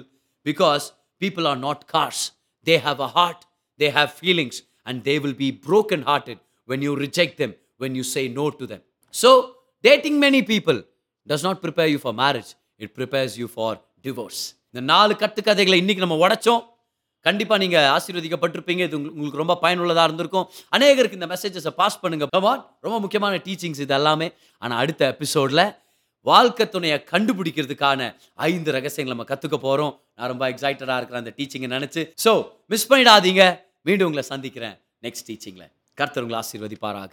because 0.47 0.85
people 1.21 1.47
are 1.53 1.61
not 1.67 1.83
cars 1.95 2.23
they 2.67 2.77
have 2.87 3.01
a 3.09 3.11
heart 3.19 3.43
they 3.81 3.91
have 3.99 4.13
feelings 4.21 4.61
and 4.87 5.01
they 5.09 5.17
will 5.25 5.39
be 5.45 5.51
broken 5.69 6.03
hearted 6.11 6.41
when 6.69 6.83
you 6.83 6.95
reject 6.97 7.37
them, 7.37 7.53
when 7.79 7.95
you 7.95 8.05
say 8.05 8.29
no 8.31 8.51
to 8.51 8.65
them. 8.65 8.81
So, 9.15 9.31
dating 9.85 10.21
many 10.21 10.43
people 10.45 10.79
does 11.27 11.43
not 11.43 11.61
prepare 11.61 11.89
you 11.89 11.99
for 11.99 12.13
marriage, 12.15 12.51
it 12.81 12.95
prepares 12.95 13.33
you 13.37 13.49
for 13.49 13.71
divorce. 14.05 14.41
இந்த 14.71 14.83
நாலு 14.91 15.13
கட்டுக்கதைகளை 15.15 15.77
இன்னைக்கு 15.79 16.03
நம்ம 16.05 16.19
உடைச்சோம் 16.25 16.63
கண்டிப்பா 17.21 17.57
நீங்க 17.57 18.01
ஆசீர்வதிக்கப்பட்டிருப்பீங்க. 18.01 18.79
இது 18.79 18.99
உங்களுக்கு- 18.99 19.11
உங்களுக்கு 19.11 19.37
ரொம்ப 19.37 19.59
பயனுள்ளதா 19.63 20.05
இருந்திருக்கும். 20.05 20.49
அநேகருக்கு 20.77 21.13
இந்த 21.13 21.27
மெசேஜஸை 21.27 21.69
பாஸ் 21.69 22.01
பண்ணுங்க. 22.01 22.27
பவான் 22.27 22.77
ரொம்ப 22.81 23.01
முக்கியமான 23.01 23.37
டீச்சிங்ஸ் 23.37 23.81
இது 23.81 23.95
எல்லாமே 23.95 24.33
ஆனா 24.59 24.77
அடுத்த 24.77 25.17
எபிசோட்ல 25.19 25.77
வாழ்க்கை 26.21 26.69
துணையை 26.69 27.05
கண்டுபிடிக்கிறதுக்கான 27.11 28.17
ஐந்து 28.35 28.73
ரகசியங்களை 28.73 29.25
நம்ம 29.25 29.25
கற்றுக்க 29.25 29.61
போகிறோம் 29.61 30.01
நான் 30.15 30.29
ரொம்ப 30.29 30.51
எக்ஸைட்டடாக 30.51 30.97
இருக்கிறேன் 30.97 31.09
அந்த 31.11 31.33
டீச்சிங்கை 31.37 31.81
நினச்சி. 31.81 32.13
ஸோ 32.25 32.49
மிஸ் 32.67 32.93
பண்ணிடாதீங்க. 32.93 33.61
மீண்டும் 33.83 34.07
உங்களை 34.07 34.23
சந்திக்கிறேன் 34.23 34.79
நெக்ஸ்ட் 35.03 35.29
டீச்சிங்கில் 35.29 35.73
கர்த்தர் 35.95 36.23
உங்களை 36.23 36.45
ஆசீர்வதிப்பாராக. 36.45 37.13